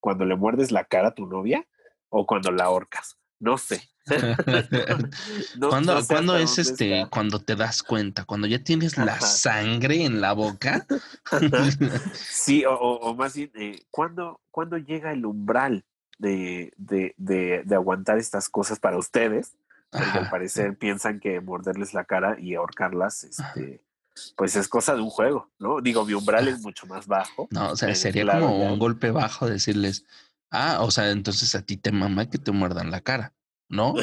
[0.00, 1.66] cuando le muerdes la cara a tu novia
[2.08, 3.18] o cuando la ahorcas.
[3.38, 3.82] No sé.
[6.08, 8.24] ¿Cuándo, es este, cuando te das cuenta?
[8.24, 10.86] Cuando ya tienes la sangre en la boca.
[12.14, 14.40] sí, o, más bien, eh, ¿cuándo,
[14.86, 15.84] llega el umbral
[16.18, 19.52] de, de, de, de aguantar estas cosas para ustedes?
[19.92, 23.84] porque al parecer piensan que morderles la cara y ahorcarlas, este,
[24.36, 25.82] pues es cosa de un juego, ¿no?
[25.82, 27.46] Digo, mi umbral es mucho más bajo.
[27.50, 30.06] No, o sea, sería como un golpe bajo decirles,
[30.50, 33.34] ah, o sea, entonces a ti te mama que te muerdan la cara,
[33.72, 33.94] ¿no?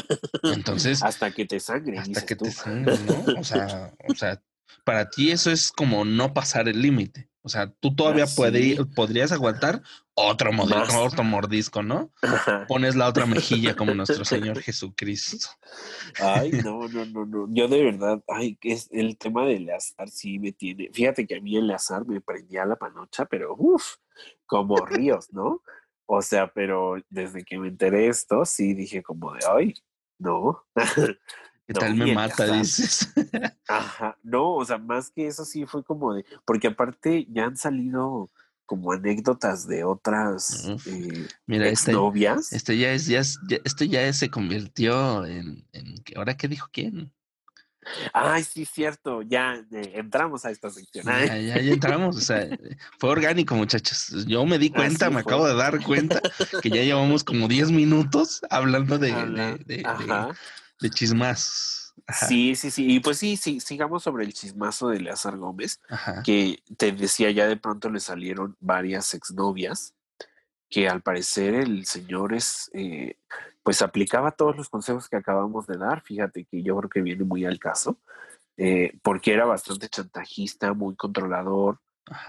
[0.44, 1.02] Entonces.
[1.04, 2.00] hasta que te sangre.
[2.00, 3.40] Hasta que te sangre, ¿no?
[3.40, 4.42] O sea, o sea,
[4.84, 7.30] para ti eso es como no pasar el límite.
[7.42, 9.82] O sea, tú todavía ah, podrías aguantar
[10.14, 10.52] otro,
[11.02, 12.12] otro mordisco, ¿no?
[12.68, 15.48] Pones la otra mejilla como nuestro Señor Jesucristo.
[16.20, 17.48] Ay, no, no, no, no.
[17.50, 20.90] Yo de verdad, ay, que es el tema del azar sí me tiene.
[20.92, 23.96] Fíjate que a mí el azar me prendía la panocha, pero uff,
[24.46, 25.64] como ríos, ¿no?
[26.12, 29.76] O sea, pero desde que me enteré esto, sí dije como de, ay,
[30.18, 30.66] no.
[31.68, 33.14] ¿Qué tal me mata, dices?
[33.68, 37.58] Ajá, no, o sea, más que eso sí fue como de, porque aparte ya han
[37.58, 38.32] salido
[38.66, 42.54] como anécdotas de otras eh, Mira, este, novias.
[42.54, 47.14] Este ya es, ya, esto ya se convirtió en, en, ¿ahora qué dijo quién?
[48.14, 51.06] Ay, sí, cierto, ya eh, entramos a esta sección.
[51.06, 52.48] Ya, ya, entramos, o sea,
[53.00, 54.26] fue orgánico, muchachos.
[54.28, 56.22] Yo me di cuenta, me acabo de dar cuenta
[56.62, 59.12] que ya llevamos como 10 minutos hablando de,
[59.66, 59.84] de,
[60.80, 61.80] de chismas.
[62.28, 62.92] Sí, sí, sí.
[62.92, 65.80] Y pues sí, sí, sigamos sobre el chismazo de Leazar Gómez,
[66.24, 69.94] que te decía ya de pronto le salieron varias exnovias,
[70.70, 73.18] que al parecer el señor es, eh,
[73.64, 76.02] pues aplicaba todos los consejos que acabamos de dar.
[76.02, 78.00] Fíjate que yo creo que viene muy al caso,
[78.58, 81.80] eh, porque era bastante chantajista, muy controlador.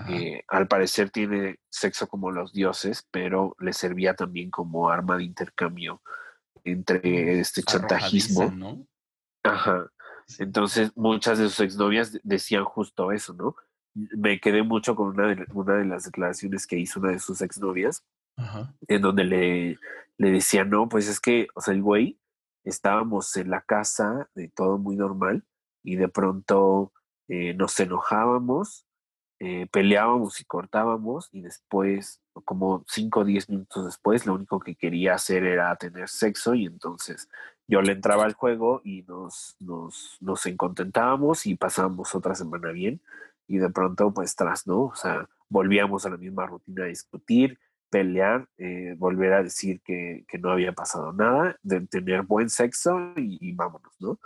[0.09, 5.25] Eh, al parecer tiene sexo como los dioses, pero le servía también como arma de
[5.25, 6.03] intercambio
[6.65, 8.51] entre este chantajismo.
[8.51, 8.87] ¿no?
[9.43, 9.91] Ajá.
[10.39, 13.57] Entonces, muchas de sus exnovias decían justo eso, ¿no?
[13.95, 17.41] Me quedé mucho con una de, una de las declaraciones que hizo una de sus
[17.41, 18.05] exnovias,
[18.37, 18.75] Ajá.
[18.89, 19.79] en donde le,
[20.17, 22.19] le decía, no, pues es que, o sea, el güey,
[22.65, 25.45] estábamos en la casa, de todo muy normal,
[25.83, 26.93] y de pronto
[27.29, 28.87] eh, nos enojábamos
[29.43, 34.75] eh, peleábamos y cortábamos y después, como 5 o 10 minutos después, lo único que
[34.75, 37.27] quería hacer era tener sexo y entonces
[37.67, 43.01] yo le entraba al juego y nos, nos, nos encontentábamos y pasábamos otra semana bien
[43.47, 44.83] y de pronto pues tras, ¿no?
[44.83, 47.59] O sea, volvíamos a la misma rutina a discutir,
[47.91, 53.13] pelear, eh, volver a decir que, que, no había pasado nada, de tener buen sexo
[53.17, 54.19] y, vámonos, ¿no?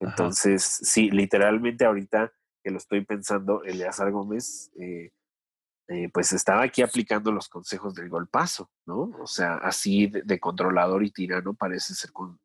[0.00, 5.12] Entonces, sí, literalmente ahorita que lo estoy pensando, Eleazar Gómez, eh,
[5.88, 9.12] eh, pues estaba aquí aplicando los consejos del golpazo, ¿no?
[9.20, 12.38] O sea, así de, controlador y tirano parece ser con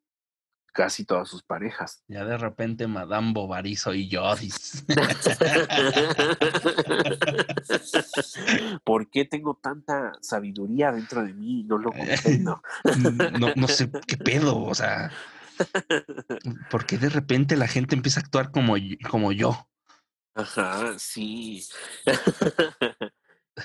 [0.78, 2.04] casi todas sus parejas.
[2.06, 4.22] Ya de repente Madame Bovary soy yo.
[8.84, 11.64] ¿Por qué tengo tanta sabiduría dentro de mí?
[11.64, 12.62] No lo comprendo.
[13.40, 15.10] no, no sé qué pedo, o sea.
[16.70, 18.76] ¿Por qué de repente la gente empieza a actuar como,
[19.10, 19.68] como yo?
[20.36, 21.66] Ajá, sí.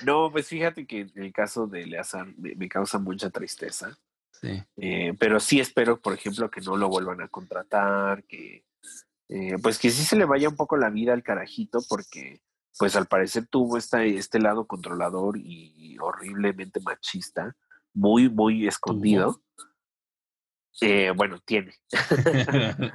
[0.04, 3.96] no, pues fíjate que el caso de Eleazar me, causa mucha tristeza.
[4.40, 4.62] Sí.
[4.76, 8.64] Eh, pero sí espero, por ejemplo, que no lo vuelvan a contratar, que
[9.28, 12.40] eh, pues que sí se le vaya un poco la vida al carajito, porque
[12.78, 17.56] pues al parecer tuvo esta, este lado controlador y horriblemente machista,
[17.94, 19.40] muy, muy escondido.
[20.80, 21.74] Eh, bueno, tiene.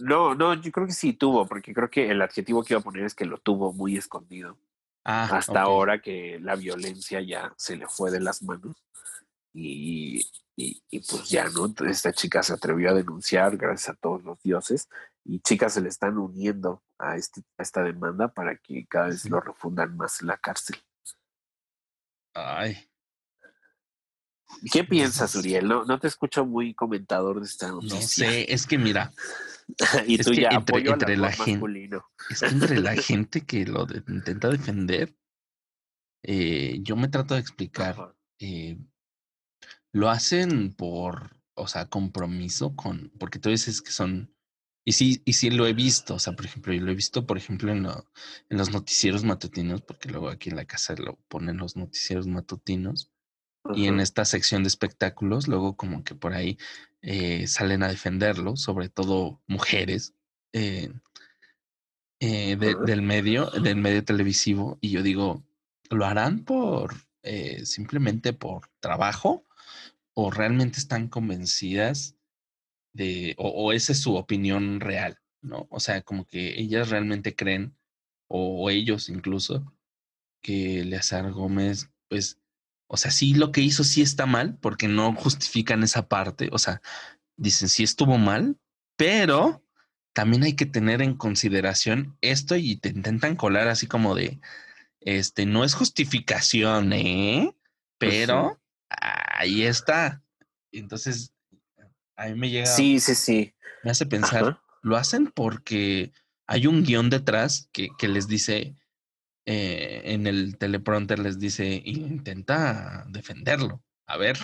[0.00, 2.84] No, no, yo creo que sí tuvo, porque creo que el adjetivo que iba a
[2.84, 4.56] poner es que lo tuvo muy escondido.
[5.04, 8.76] Ah, hasta ahora que la violencia ya se le fue de las manos.
[9.52, 10.20] Y,
[10.56, 11.72] y, y, pues ya, ¿no?
[11.86, 14.88] Esta chica se atrevió a denunciar gracias a todos los dioses
[15.24, 19.24] y chicas se le están uniendo a, este, a esta demanda para que cada vez
[19.28, 20.76] lo refundan más en la cárcel.
[22.34, 22.76] Ay.
[24.72, 25.68] ¿Qué piensas, Uriel?
[25.68, 28.28] No, no te escucho muy comentador de esta No noticia.
[28.30, 29.12] sé, es que mira,
[30.06, 32.06] y tú ya entre- apoyo entre al la amor gen- masculino.
[32.30, 35.14] es que entre la gente que lo de- intenta defender,
[36.22, 38.78] eh, yo me trato de explicar, eh,
[39.92, 44.34] lo hacen por, o sea, compromiso con, porque tú dices que son,
[44.84, 47.26] y sí, y sí lo he visto, o sea, por ejemplo, yo lo he visto,
[47.26, 48.06] por ejemplo, en, lo-
[48.48, 53.10] en los noticieros matutinos, porque luego aquí en la casa lo ponen los noticieros matutinos,
[53.74, 56.56] y en esta sección de espectáculos, luego como que por ahí
[57.02, 60.14] eh, salen a defenderlo, sobre todo mujeres
[60.54, 60.90] eh,
[62.20, 65.44] eh, de- del medio, del medio televisivo, y yo digo,
[65.90, 69.44] ¿lo harán por eh, simplemente por trabajo?
[70.20, 72.16] ¿O realmente están convencidas
[72.92, 75.68] de, o, o esa es su opinión real, ¿no?
[75.70, 77.76] O sea, como que ellas realmente creen,
[78.26, 79.72] o, o ellos incluso,
[80.42, 82.40] que Eleazar Gómez, pues,
[82.88, 86.58] o sea, sí lo que hizo sí está mal, porque no justifican esa parte, o
[86.58, 86.82] sea,
[87.36, 88.58] dicen sí estuvo mal,
[88.96, 89.64] pero
[90.14, 94.40] también hay que tener en consideración esto y te intentan colar así como de,
[94.98, 97.54] este, no es justificación, ¿eh?
[97.98, 98.60] Pero
[99.38, 100.22] ahí está.
[100.72, 101.32] Entonces,
[102.16, 103.54] a mí me llega, Sí, sí, sí.
[103.84, 104.62] me hace pensar, Ajá.
[104.82, 106.12] lo hacen porque
[106.46, 108.74] hay un guion detrás que, que les dice,
[109.46, 114.36] eh, en el teleprompter les dice, intenta defenderlo, a ver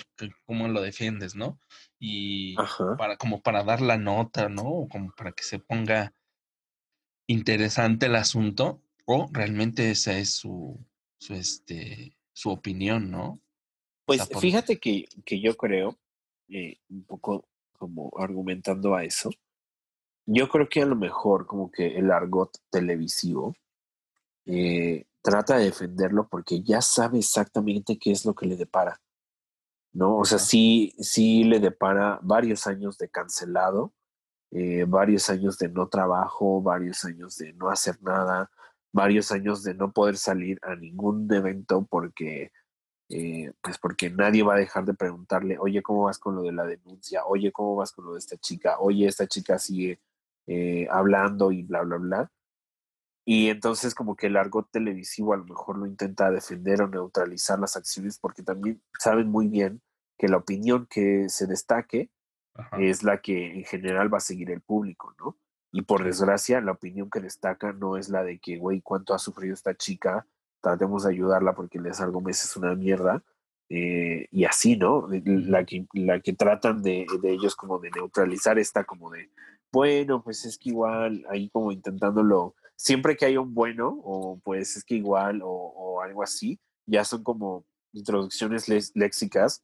[0.47, 1.59] cómo lo defiendes, ¿no?
[1.99, 2.97] Y Ajá.
[2.97, 4.63] para, como para dar la nota, ¿no?
[4.63, 6.15] O como para que se ponga
[7.27, 10.87] interesante el asunto, o realmente esa es su,
[11.19, 13.41] su, este, su opinión, ¿no?
[14.05, 15.99] Pues fíjate que, que yo creo,
[16.49, 17.49] eh, un poco
[17.79, 19.31] como argumentando a eso,
[20.27, 23.55] yo creo que a lo mejor como que el argot televisivo
[24.47, 29.01] eh, trata de defenderlo porque ya sabe exactamente qué es lo que le depara,
[29.93, 30.19] ¿no?
[30.19, 33.95] O sea, sí, sí le depara varios años de cancelado,
[34.51, 38.51] eh, varios años de no trabajo, varios años de no hacer nada,
[38.93, 42.53] varios años de no poder salir a ningún evento porque
[43.09, 46.53] eh, pues porque nadie va a dejar de preguntarle, oye, ¿cómo vas con lo de
[46.53, 47.25] la denuncia?
[47.27, 48.79] Oye, ¿cómo vas con lo de esta chica?
[48.79, 50.01] Oye, esta chica sigue
[50.47, 52.33] eh, hablando y bla, bla, bla.
[53.27, 57.59] Y entonces como que el argot televisivo a lo mejor lo intenta defender o neutralizar
[57.59, 59.81] las acciones porque también saben muy bien
[60.19, 62.11] que la opinión que se destaque
[62.55, 62.77] Ajá.
[62.79, 65.39] es la que en general va a seguir el público, ¿no?
[65.73, 69.19] Y por desgracia, la opinión que destaca no es la de que, güey, cuánto ha
[69.19, 70.25] sufrido esta chica,
[70.65, 73.23] tratemos de ayudarla porque Eleazar Gómez es una mierda,
[73.69, 75.07] eh, y así, ¿no?
[75.11, 79.31] La que, la que tratan de, de ellos como de neutralizar esta como de,
[79.71, 84.77] bueno, pues es que igual, ahí como intentándolo, siempre que hay un bueno, o pues
[84.77, 89.63] es que igual, o, o algo así, ya son como introducciones léxicas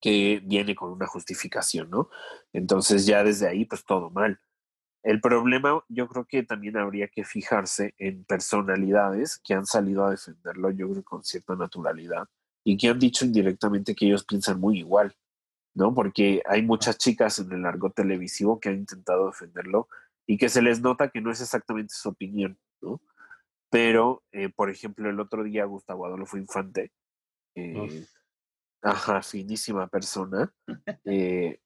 [0.00, 2.08] que viene con una justificación, ¿no?
[2.52, 4.40] Entonces ya desde ahí, pues todo mal.
[5.04, 10.10] El problema, yo creo que también habría que fijarse en personalidades que han salido a
[10.10, 12.26] defenderlo, yo creo, con cierta naturalidad,
[12.64, 15.14] y que han dicho indirectamente que ellos piensan muy igual,
[15.74, 15.94] ¿no?
[15.94, 19.88] Porque hay muchas chicas en el argot televisivo que han intentado defenderlo
[20.26, 23.02] y que se les nota que no es exactamente su opinión, ¿no?
[23.68, 26.92] Pero, eh, por ejemplo, el otro día Gustavo Adolfo Infante,
[27.54, 28.06] eh.
[28.84, 30.52] Ajá, finísima persona,
[31.04, 31.58] eh,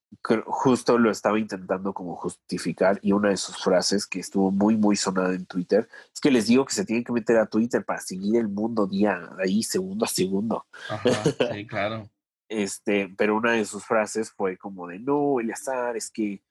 [0.46, 4.96] justo lo estaba intentando como justificar y una de sus frases que estuvo muy, muy
[4.96, 8.00] sonada en Twitter es que les digo que se tienen que meter a Twitter para
[8.00, 10.66] seguir el mundo día, ahí segundo a segundo.
[10.88, 11.10] Ajá,
[11.52, 12.08] sí, claro.
[12.48, 16.42] Este, pero una de sus frases fue como de, no, Eleazar, es que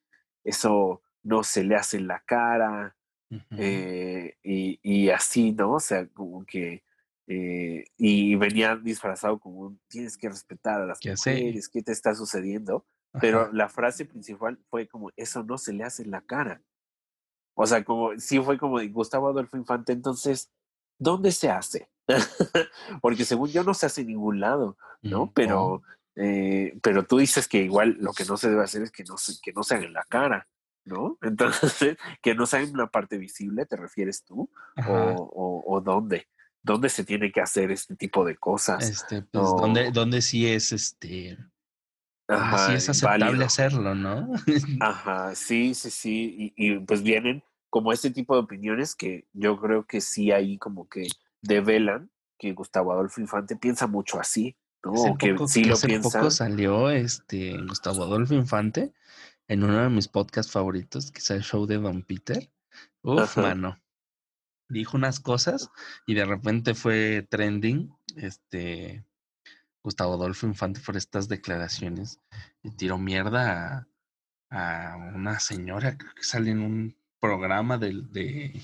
[0.44, 2.95] eso no se le hace en la cara,
[3.57, 5.73] eh, y, y así, ¿no?
[5.73, 6.84] O sea, como que,
[7.28, 11.32] eh, y venía disfrazado como un, tienes que respetar a las Ya sé.
[11.36, 12.86] mujeres, ¿qué te está sucediendo?
[13.14, 13.20] Ajá.
[13.22, 16.62] Pero la frase principal fue como, eso no se le hace en la cara.
[17.54, 20.52] O sea, como, sí fue como de Gustavo Adolfo Infante, entonces,
[20.99, 21.90] ¿dónde se hace?
[23.02, 25.26] Porque según yo no se hace en ningún lado, ¿no?
[25.28, 25.82] Mm, Pero,
[26.16, 29.18] eh, pero tú dices que igual lo que no se debe hacer es que no
[29.18, 30.48] se, que no se haga en la cara,
[30.86, 31.18] ¿no?
[31.84, 34.49] Entonces, que no sea en una parte visible, ¿te refieres tú?
[34.88, 36.28] O, o dónde?
[36.68, 38.84] ¿Dónde se tiene que hacer este tipo de cosas?
[38.84, 41.38] Este, pues, O- ¿dónde, dónde sí es este
[42.27, 44.30] Ajá, es aceptable hacerlo, ¿no?
[44.81, 46.53] Ajá, sí, sí, sí.
[46.57, 50.57] Y, y, pues vienen como este tipo de opiniones que yo creo que sí ahí
[50.57, 51.07] como que
[51.41, 55.18] develan que Gustavo Adolfo Infante piensa mucho así, ¿no?
[55.18, 58.94] que sí lo hace poco salió este Gustavo Adolfo Infante
[59.48, 62.52] en uno de mis podcasts favoritos, que es el show de Don Peter.
[63.02, 63.80] Uf, mano.
[64.69, 65.69] Dijo unas cosas
[66.06, 69.06] y de repente fue trending, este,
[69.84, 72.19] Gustavo Adolfo Infante por estas declaraciones
[72.61, 73.88] y tiró mierda
[74.49, 78.61] a, a una señora que sale en un programa de, de,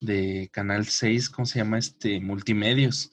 [0.00, 1.78] de Canal 6, ¿cómo se llama?
[1.78, 3.12] Este, Multimedios.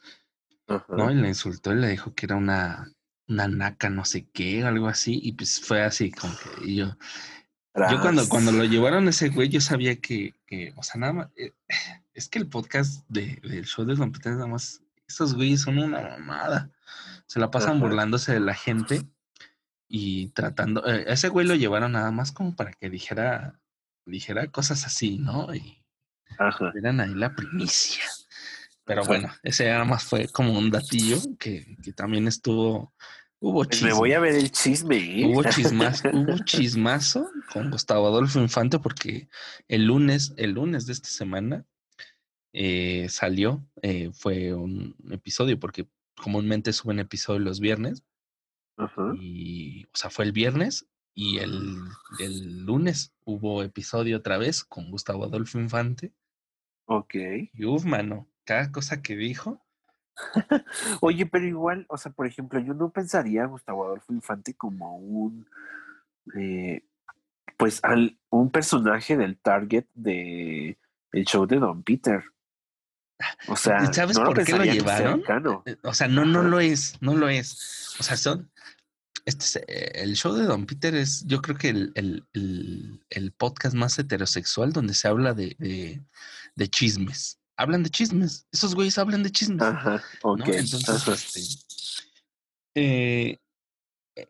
[0.90, 1.12] ¿No?
[1.12, 2.92] Y le insultó y le dijo que era una,
[3.28, 5.20] una naca, no sé qué, algo así.
[5.22, 6.98] Y pues fue así, como que yo.
[7.74, 11.28] Yo cuando, cuando lo llevaron ese güey, yo sabía que, que o sea, nada más,
[11.38, 11.54] eh,
[12.14, 16.02] es que el podcast de, del show de competencia, nada más, esos güeyes son una
[16.02, 16.70] mamada.
[17.28, 19.08] Se la pasan burlándose de la gente
[19.88, 23.60] y tratando, eh, ese güey lo llevaron nada más como para que dijera,
[24.06, 25.54] dijera cosas así, ¿no?
[25.56, 25.82] Y
[26.76, 28.04] eran ahí la primicia.
[28.84, 32.94] Pero bueno, ese nada más fue como un datillo que, que también estuvo.
[33.44, 33.90] Hubo chisme.
[33.90, 34.98] Pues me voy a ver el chisme.
[34.98, 35.26] ¿eh?
[35.26, 39.30] Hubo chismazo, hubo chismazo con Gustavo Adolfo Infante porque
[39.68, 41.66] el lunes, el lunes de esta semana
[42.54, 48.04] eh, salió, eh, fue un episodio porque comúnmente suben episodios los viernes.
[49.20, 51.78] Y, o sea, fue el viernes y el,
[52.20, 56.14] el, lunes hubo episodio otra vez con Gustavo Adolfo Infante.
[56.86, 57.16] Ok.
[57.54, 59.64] Y uff, mano, cada cosa que dijo.
[61.02, 64.98] Oye, pero igual, o sea, por ejemplo, yo no pensaría a Gustavo Adolfo Infante como
[64.98, 65.48] un,
[66.36, 66.84] eh,
[67.58, 70.78] pues, al, un personaje del target de
[71.12, 72.24] el show de Don Peter.
[73.48, 75.24] O sea, ¿sabes por qué lo llevaron?
[75.66, 77.96] Eh, o sea, no, no lo es, no lo es.
[78.00, 78.50] O sea, son,
[79.26, 84.00] este, el show de Don Peter es, yo creo que el, el, el, podcast más
[84.00, 86.02] heterosexual donde se habla de,
[86.56, 87.40] de, chismes.
[87.58, 88.48] Hablan de chismes.
[88.52, 89.62] Esos güeyes hablan de chismes.
[89.62, 90.48] Ajá, ok.
[90.48, 91.42] Entonces, este,
[92.76, 93.38] eh,
[94.16, 94.28] eh,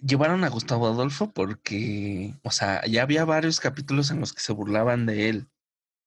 [0.00, 4.52] llevaron a Gustavo Adolfo porque, o sea, ya había varios capítulos en los que se
[4.52, 5.48] burlaban de él,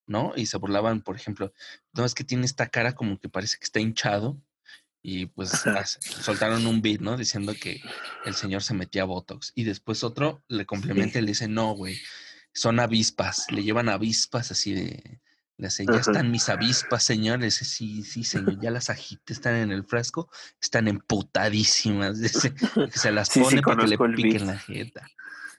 [0.08, 0.34] ¿no?
[0.36, 1.54] Y se burlaban, por ejemplo,
[1.94, 4.42] no es que tiene esta cara como que parece que está hinchado
[5.08, 5.52] y pues
[6.22, 7.16] soltaron un beat, ¿no?
[7.16, 7.80] Diciendo que
[8.26, 9.52] el señor se metía Botox.
[9.54, 12.00] Y después otro le complementa y le dice, no, güey,
[12.56, 15.22] son avispas, le llevan avispas así de...
[15.58, 17.56] Le dice, ya están mis avispas, señores.
[17.56, 20.30] Sí, sí, señor, ya las agitas están en el frasco,
[20.62, 22.20] están emputadísimas.
[22.22, 25.08] Dice, que se las pone para que le piquen la jeta.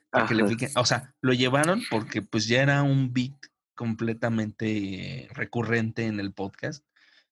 [0.09, 0.69] Para que le piquen.
[0.75, 3.35] O sea, lo llevaron porque pues ya era un beat
[3.75, 6.83] completamente recurrente en el podcast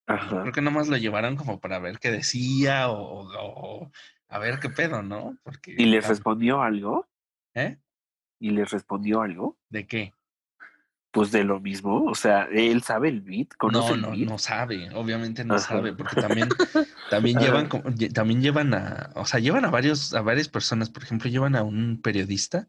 [0.06, 3.92] Creo que nomás lo llevaron como para ver qué decía o,
[4.28, 5.38] a ver qué pedo, ¿no?
[5.44, 7.08] Porque, ¿Y les respondió algo?
[7.56, 7.78] ¿Eh?
[8.40, 9.58] ¿Y les respondió algo?
[9.70, 10.14] ¿De qué?
[11.16, 14.30] Pues de lo mismo, o sea, él sabe el beat, conoce no, el beat.
[14.30, 16.50] No, sabe, obviamente no sabe, porque también,
[17.10, 17.70] también llevan,
[18.14, 21.64] también llevan a, o sea, llevan a varios, a varias personas, por ejemplo, llevan a
[21.64, 22.68] un periodista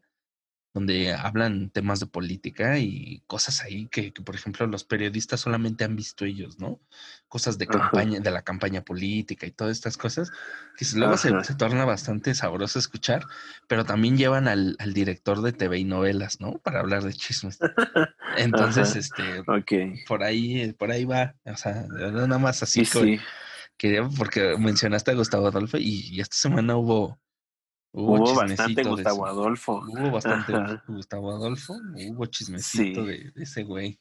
[0.73, 5.95] donde hablan temas de política y cosas ahí que, por ejemplo, los periodistas solamente han
[5.95, 6.79] visto ellos, ¿no?
[7.27, 10.31] Cosas de campaña, de la campaña política y todas estas cosas,
[10.77, 13.25] que luego se, torna bastante sabroso escuchar,
[13.67, 16.59] pero también llevan al, director de TV y novelas, ¿no?
[16.59, 17.59] Para hablar de chismes.
[18.37, 19.43] Entonces, este,
[20.07, 23.19] por ahí, por ahí va, o sea, nada más así que,
[23.77, 27.19] quería, porque mencionaste a Gustavo Adolfo y esta semana hubo
[27.91, 29.83] Hubo, bastante Gustavo Adolfo.
[29.87, 30.53] Hubo bastante
[30.87, 31.75] Gustavo Adolfo,
[32.09, 33.99] hubo chismecito de, ese güey.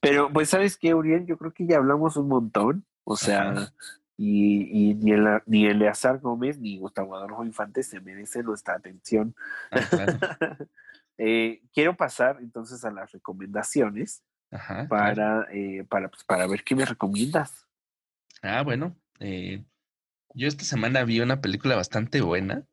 [0.00, 1.26] Pero, pues, ¿sabes qué, Uriel?
[1.26, 2.86] Yo creo que ya hablamos un montón.
[3.04, 3.72] O sea,
[4.16, 9.34] y, y, ni, el, ni Eleazar Gómez ni Gustavo Adolfo Infante se merecen nuestra atención.
[9.70, 9.78] Ah,
[11.18, 14.22] eh, quiero pasar entonces a las recomendaciones
[14.88, 17.66] para, eh, para, pues, para ver qué me recomiendas.
[18.42, 18.96] Ah, bueno.
[19.20, 19.64] Eh,
[20.34, 22.66] yo esta semana vi una película bastante buena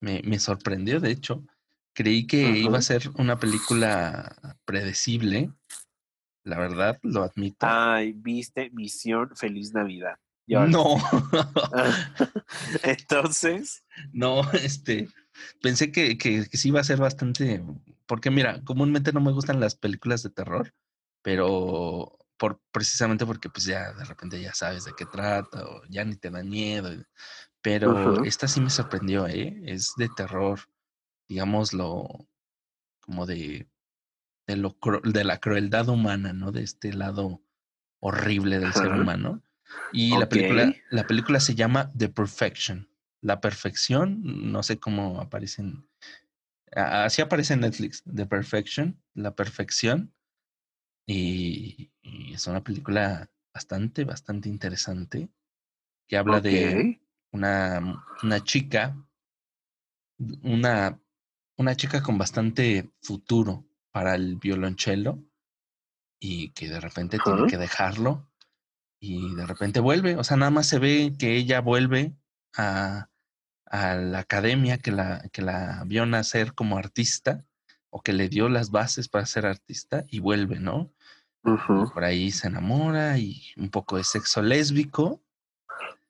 [0.00, 1.44] me, me sorprendió, de hecho.
[1.98, 5.50] Creí que iba a ser una película predecible.
[6.44, 7.66] La verdad, lo admito.
[7.68, 10.16] Ay, viste Misión Feliz Navidad.
[10.46, 10.96] no.
[12.84, 13.84] Entonces.
[14.12, 15.08] No, este.
[15.60, 17.64] Pensé que, que, que, sí iba a ser bastante.
[18.06, 20.72] Porque, mira, comúnmente no me gustan las películas de terror,
[21.22, 26.04] pero por, precisamente porque, pues ya de repente ya sabes de qué trata, o ya
[26.04, 26.90] ni te da miedo.
[27.68, 29.60] Pero esta sí me sorprendió, ¿eh?
[29.66, 30.60] Es de terror,
[31.28, 32.26] digámoslo,
[33.00, 33.68] como de,
[34.46, 36.50] de, lo, de la crueldad humana, ¿no?
[36.50, 37.42] De este lado
[38.00, 39.42] horrible del ser humano.
[39.92, 42.88] Y la, película, la película se llama The Perfection.
[43.20, 45.86] La Perfección, no sé cómo aparecen.
[46.72, 50.14] Así aparece en Netflix, The Perfection, La Perfección.
[51.06, 51.90] Y,
[52.32, 55.28] es una película bastante, bastante interesante
[56.06, 57.00] que habla de
[57.32, 58.96] una, una chica,
[60.42, 61.00] una,
[61.56, 65.22] una chica con bastante futuro para el violonchelo
[66.20, 68.28] y que de repente tiene que dejarlo
[69.00, 72.16] y de repente vuelve, o sea, nada más se ve que ella vuelve
[72.56, 73.08] a,
[73.66, 77.44] a la academia que la, que la vio nacer como artista
[77.90, 80.92] o que le dio las bases para ser artista y vuelve, ¿no?
[81.92, 85.22] Por ahí se enamora y un poco de sexo lésbico.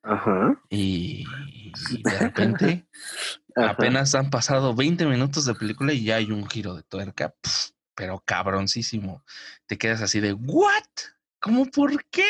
[0.08, 0.58] Ajá.
[0.70, 1.26] Y,
[2.02, 2.86] de repente
[3.56, 7.34] apenas han pasado 20 minutos de película y ya hay un giro de tuerca,
[7.94, 9.22] pero cabroncísimo.
[9.66, 10.84] Te quedas así de, ¿what?
[11.40, 12.24] ¿Cómo por qué?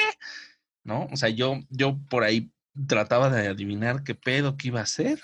[0.83, 1.07] ¿No?
[1.13, 2.51] O sea, yo, yo por ahí
[2.89, 5.21] trataba de adivinar qué pedo que iba a ser.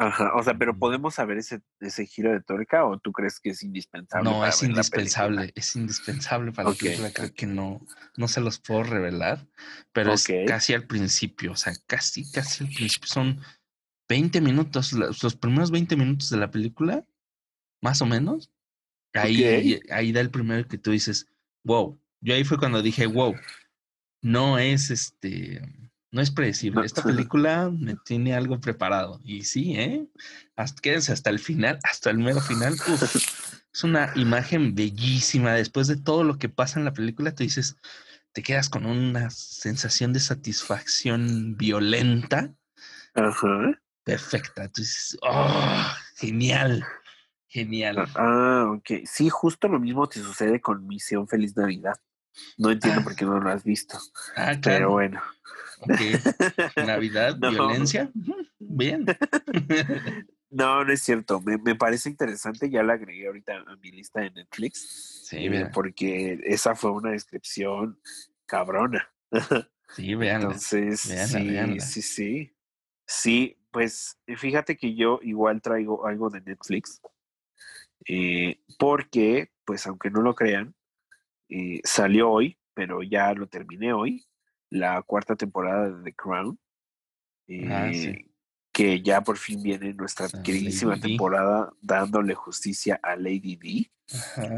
[0.00, 3.50] Ajá, o sea, pero ¿podemos saber ese, ese giro de tuerca o tú crees que
[3.50, 4.30] es indispensable?
[4.30, 6.90] No, es indispensable, es indispensable para okay.
[6.90, 7.84] la película, creo que no,
[8.16, 9.44] no se los puedo revelar,
[9.92, 13.40] pero es casi al principio, o sea, casi, casi al principio, son
[14.08, 17.04] 20 minutos, los primeros 20 minutos de la película,
[17.82, 18.52] más o menos,
[19.14, 21.26] ahí, ahí da el primero que tú dices,
[21.64, 23.34] wow, yo ahí fue cuando dije, wow,
[24.22, 26.86] no es este no es predecible.
[26.86, 29.20] Esta película me tiene algo preparado.
[29.24, 30.06] Y sí, ¿eh?
[30.56, 32.74] Hasta, quédense hasta el final, hasta el mero final.
[33.72, 35.52] es una imagen bellísima.
[35.52, 37.76] Después de todo lo que pasa en la película, te dices,
[38.32, 42.54] te quedas con una sensación de satisfacción violenta.
[43.14, 43.78] Ajá.
[44.04, 44.64] Perfecta.
[44.64, 46.86] Entonces, oh, genial.
[47.48, 47.98] Genial.
[47.98, 49.04] Ah, ah, ok.
[49.04, 52.00] Sí, justo lo mismo te sucede con Misión Feliz Navidad.
[52.56, 53.04] No entiendo ah.
[53.04, 53.98] por qué no lo has visto.
[54.36, 54.60] Ah, claro.
[54.62, 55.20] Pero bueno.
[56.76, 58.10] Navidad, violencia.
[58.58, 59.04] Bien.
[60.50, 61.40] no, no es cierto.
[61.40, 62.70] Me, parece interesante.
[62.70, 65.24] Ya la agregué ahorita a mi lista de Netflix.
[65.28, 68.00] Sí, eh, Porque esa fue una descripción
[68.46, 69.10] cabrona.
[69.96, 70.42] Sí, vean.
[70.42, 72.56] Entonces, sí, sí, sí.
[73.06, 77.00] Sí, pues fíjate que yo igual traigo algo de Netflix.
[78.06, 80.74] Eh, porque, pues aunque no lo crean,
[81.48, 84.28] eh, salió hoy, pero ya lo terminé hoy
[84.70, 86.58] la cuarta temporada de The Crown.
[87.70, 88.28] Ah, eh,
[88.72, 93.90] que ya por fin viene nuestra queridísima temporada dándole justicia a Lady D.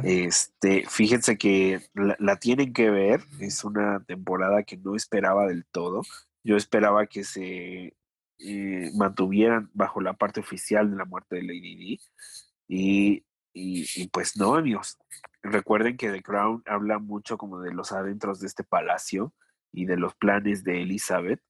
[0.04, 6.02] Este, fíjense que la, tienen que ver, es una temporada que no esperaba del todo.
[6.44, 7.96] Yo esperaba que se
[8.38, 12.00] eh, mantuvieran bajo la parte oficial de la muerte de Lady D.
[12.68, 13.24] Y,
[13.54, 14.98] y, y, pues no, amigos.
[15.42, 19.32] Recuerden que The Crown habla mucho como de los adentros de este palacio
[19.72, 21.40] y de los planes de Elizabeth.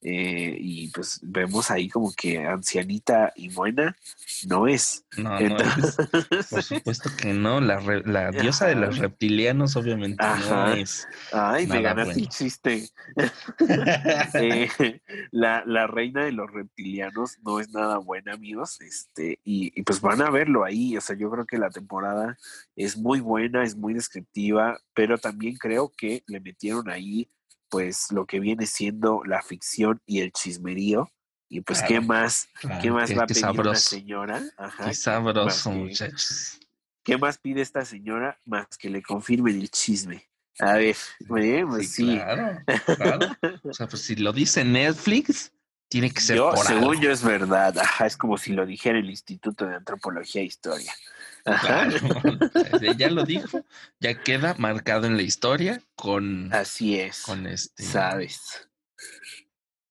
[0.00, 3.96] Eh, y pues vemos ahí como que ancianita y buena
[4.46, 5.04] no es.
[5.16, 5.56] No, no
[6.50, 7.60] Por supuesto que no.
[7.60, 11.06] La, la diosa de los reptilianos, obviamente, no es.
[11.32, 12.88] Ay, me ganaste el chiste.
[14.34, 14.68] Eh,
[15.30, 18.80] la, la, reina de los reptilianos no es nada buena, amigos.
[18.80, 20.96] Este, y, y pues van a verlo ahí.
[20.96, 22.36] O sea, yo creo que la temporada
[22.76, 27.30] es muy buena, es muy descriptiva, pero también creo que le metieron ahí
[27.68, 31.10] pues lo que viene siendo la ficción y el chismerío.
[31.50, 32.48] Y pues, ¿qué más?
[32.82, 34.42] ¿Qué más va a pedir una señora?
[34.58, 36.60] Ajá, qué sabroso, muchachos.
[37.02, 40.28] ¿Qué más pide esta señora más que le confirmen el chisme?
[40.58, 40.96] A ver,
[41.38, 41.64] ¿eh?
[41.66, 42.16] pues sí.
[42.16, 42.58] Claro,
[42.96, 43.36] claro.
[43.62, 45.52] O sea, pues si lo dice Netflix,
[45.88, 47.78] tiene que ser yo, según yo es verdad.
[47.78, 50.92] Ajá, es como si lo dijera el Instituto de Antropología e Historia.
[52.96, 53.64] ya lo dijo,
[54.00, 56.52] ya queda marcado en la historia con.
[56.52, 57.22] Así es.
[57.22, 57.82] Con este.
[57.82, 58.68] Sabes.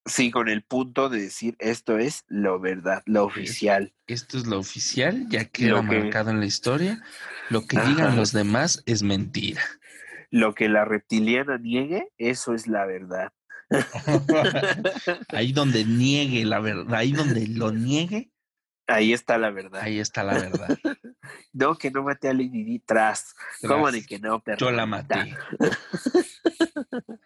[0.06, 3.94] Sí, con el punto de decir esto es lo verdad, lo oficial.
[4.08, 7.04] Esto es lo oficial, ya queda marcado en la historia.
[7.50, 9.62] Lo que digan los demás es mentira.
[10.30, 13.34] Lo que la reptiliana niegue, eso es la verdad.
[15.30, 18.32] ahí donde niegue la verdad, ahí donde lo niegue,
[18.88, 19.82] Ahí está la verdad.
[19.84, 20.78] Ahí está la verdad.
[21.54, 23.36] No, que no maté a Lady Di tras.
[23.68, 25.36] ¿Cómo de que no, Yo la maté.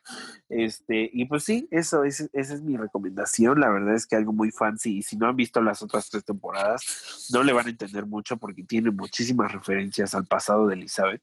[0.49, 3.59] este, y pues sí, eso, esa es mi recomendación.
[3.59, 4.97] La verdad es que algo muy fancy.
[4.97, 8.37] Y si no han visto las otras tres temporadas, no le van a entender mucho
[8.37, 11.21] porque tiene muchísimas referencias al pasado de Elizabeth.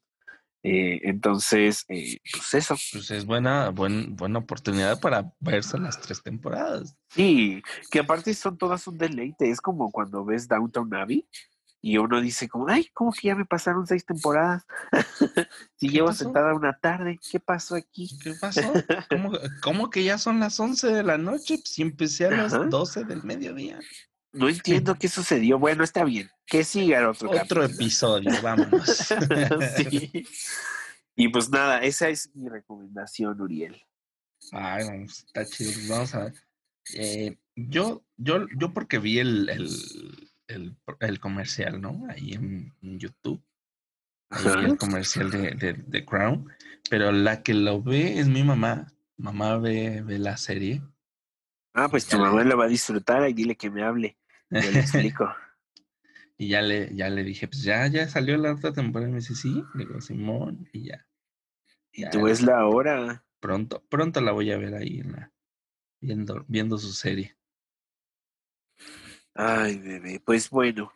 [0.64, 2.74] Eh, entonces, eh, pues eso.
[2.92, 6.96] Pues es buena, buena oportunidad para verse las tres temporadas.
[7.10, 9.50] Sí, que aparte son todas un deleite.
[9.50, 11.28] Es como cuando ves Downtown Abbey
[11.88, 14.66] y uno dice como, ay, ¿cómo que ya me pasaron seis temporadas?
[15.76, 18.10] si llevo sentada una tarde, ¿qué pasó aquí?
[18.22, 18.60] ¿Qué pasó?
[19.62, 21.58] ¿Cómo, que ya son las 11 de la noche?
[21.64, 23.80] Si empecé a las 12 del mediodía.
[24.32, 25.58] No entiendo qué sucedió.
[25.58, 26.28] Bueno, está bien.
[26.44, 28.86] Que siga el otro Otro episodio, vámonos.
[29.76, 30.26] sí.
[31.20, 33.82] Y pues nada, esa es mi recomendación, Uriel.
[34.52, 35.72] Ay, vamos, está chido.
[35.72, 36.34] Pues vamos a ver.
[36.94, 39.68] Eh, yo, yo, yo porque vi el, el,
[40.48, 42.06] el, comercial, ¿no?
[42.08, 43.42] Ahí en, YouTube.
[44.30, 46.50] Ahí el comercial de, de, de, Crown.
[46.90, 48.92] Pero la que lo ve es mi mamá.
[49.16, 50.82] Mamá ve, ve la serie.
[51.74, 54.16] Ah, pues tu mamá la va a disfrutar y dile que me hable.
[54.50, 55.28] Yo le explico.
[56.36, 59.08] y ya le, ya le dije, pues ya, ya salió la otra temporada.
[59.08, 59.62] Y me dice, sí.
[59.74, 61.06] Le digo, Simón, y ya.
[61.92, 63.24] Y tú es la hora.
[63.40, 65.32] Pronto, pronto la voy a ver ahí en la,
[66.00, 67.37] viendo, viendo su serie.
[69.40, 70.92] Ay, bebé, pues bueno,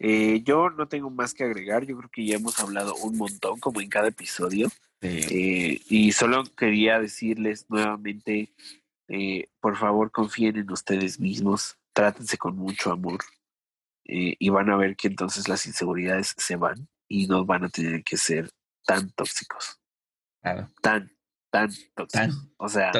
[0.00, 3.60] eh, yo no tengo más que agregar, yo creo que ya hemos hablado un montón
[3.60, 4.68] como en cada episodio.
[5.00, 8.52] Eh, y solo quería decirles nuevamente,
[9.06, 13.20] eh, por favor confíen en ustedes mismos, trátense con mucho amor
[14.02, 18.02] y van a ver que entonces las inseguridades se van y no van a tener
[18.02, 18.50] que ser
[18.84, 19.80] tan tóxicos.
[20.42, 20.68] Claro.
[20.82, 21.13] Tan,
[21.54, 22.48] tan tóxicos.
[22.56, 22.90] o sea,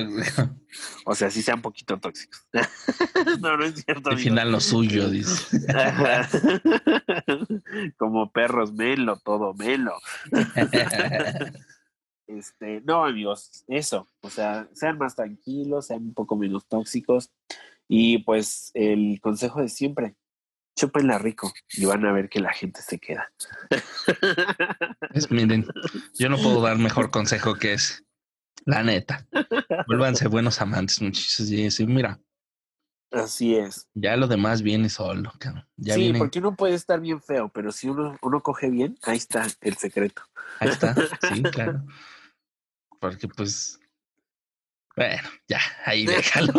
[1.07, 2.47] o sea, sí sean poquito tóxicos.
[3.41, 4.11] no, no es cierto.
[4.11, 5.59] Al final lo suyo, dice.
[7.97, 9.99] Como perros, melo, todo melo.
[12.29, 14.09] este, no, amigos, eso.
[14.21, 17.33] O sea, sean más tranquilos, sean un poco menos tóxicos.
[17.89, 20.15] Y pues el consejo de siempre,
[20.77, 23.33] chúpenla rico y van a ver que la gente se queda.
[25.31, 25.67] Miren,
[26.17, 28.05] yo no puedo dar mejor consejo que es
[28.65, 29.27] la neta.
[29.87, 31.47] Vuélvanse buenos amantes, muchachos.
[31.75, 32.21] Sí, mira.
[33.11, 33.89] Así es.
[33.95, 35.33] Ya lo demás viene solo.
[35.77, 39.19] Ya sí, porque uno puede estar bien feo, pero si uno, uno coge bien, ahí
[39.19, 40.23] está el secreto.
[40.59, 40.95] Ahí está,
[41.33, 41.85] sí, claro.
[42.99, 43.79] Porque pues
[44.97, 46.53] bueno, ya, ahí déjalo.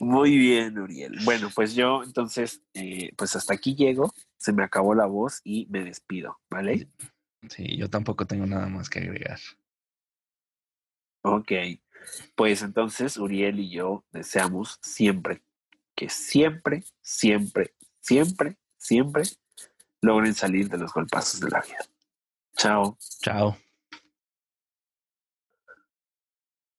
[0.00, 1.18] Muy bien, Uriel.
[1.24, 5.66] Bueno, pues yo entonces, eh, pues hasta aquí llego, se me acabó la voz y
[5.70, 6.88] me despido, ¿vale?
[7.48, 9.38] Sí, yo tampoco tengo nada más que agregar.
[11.22, 11.52] Ok,
[12.34, 15.42] pues entonces Uriel y yo deseamos siempre,
[15.94, 19.24] que siempre, siempre, siempre, siempre
[20.00, 21.84] logren salir de los golpazos de la vida.
[22.56, 22.96] Chao.
[23.20, 23.56] Chao.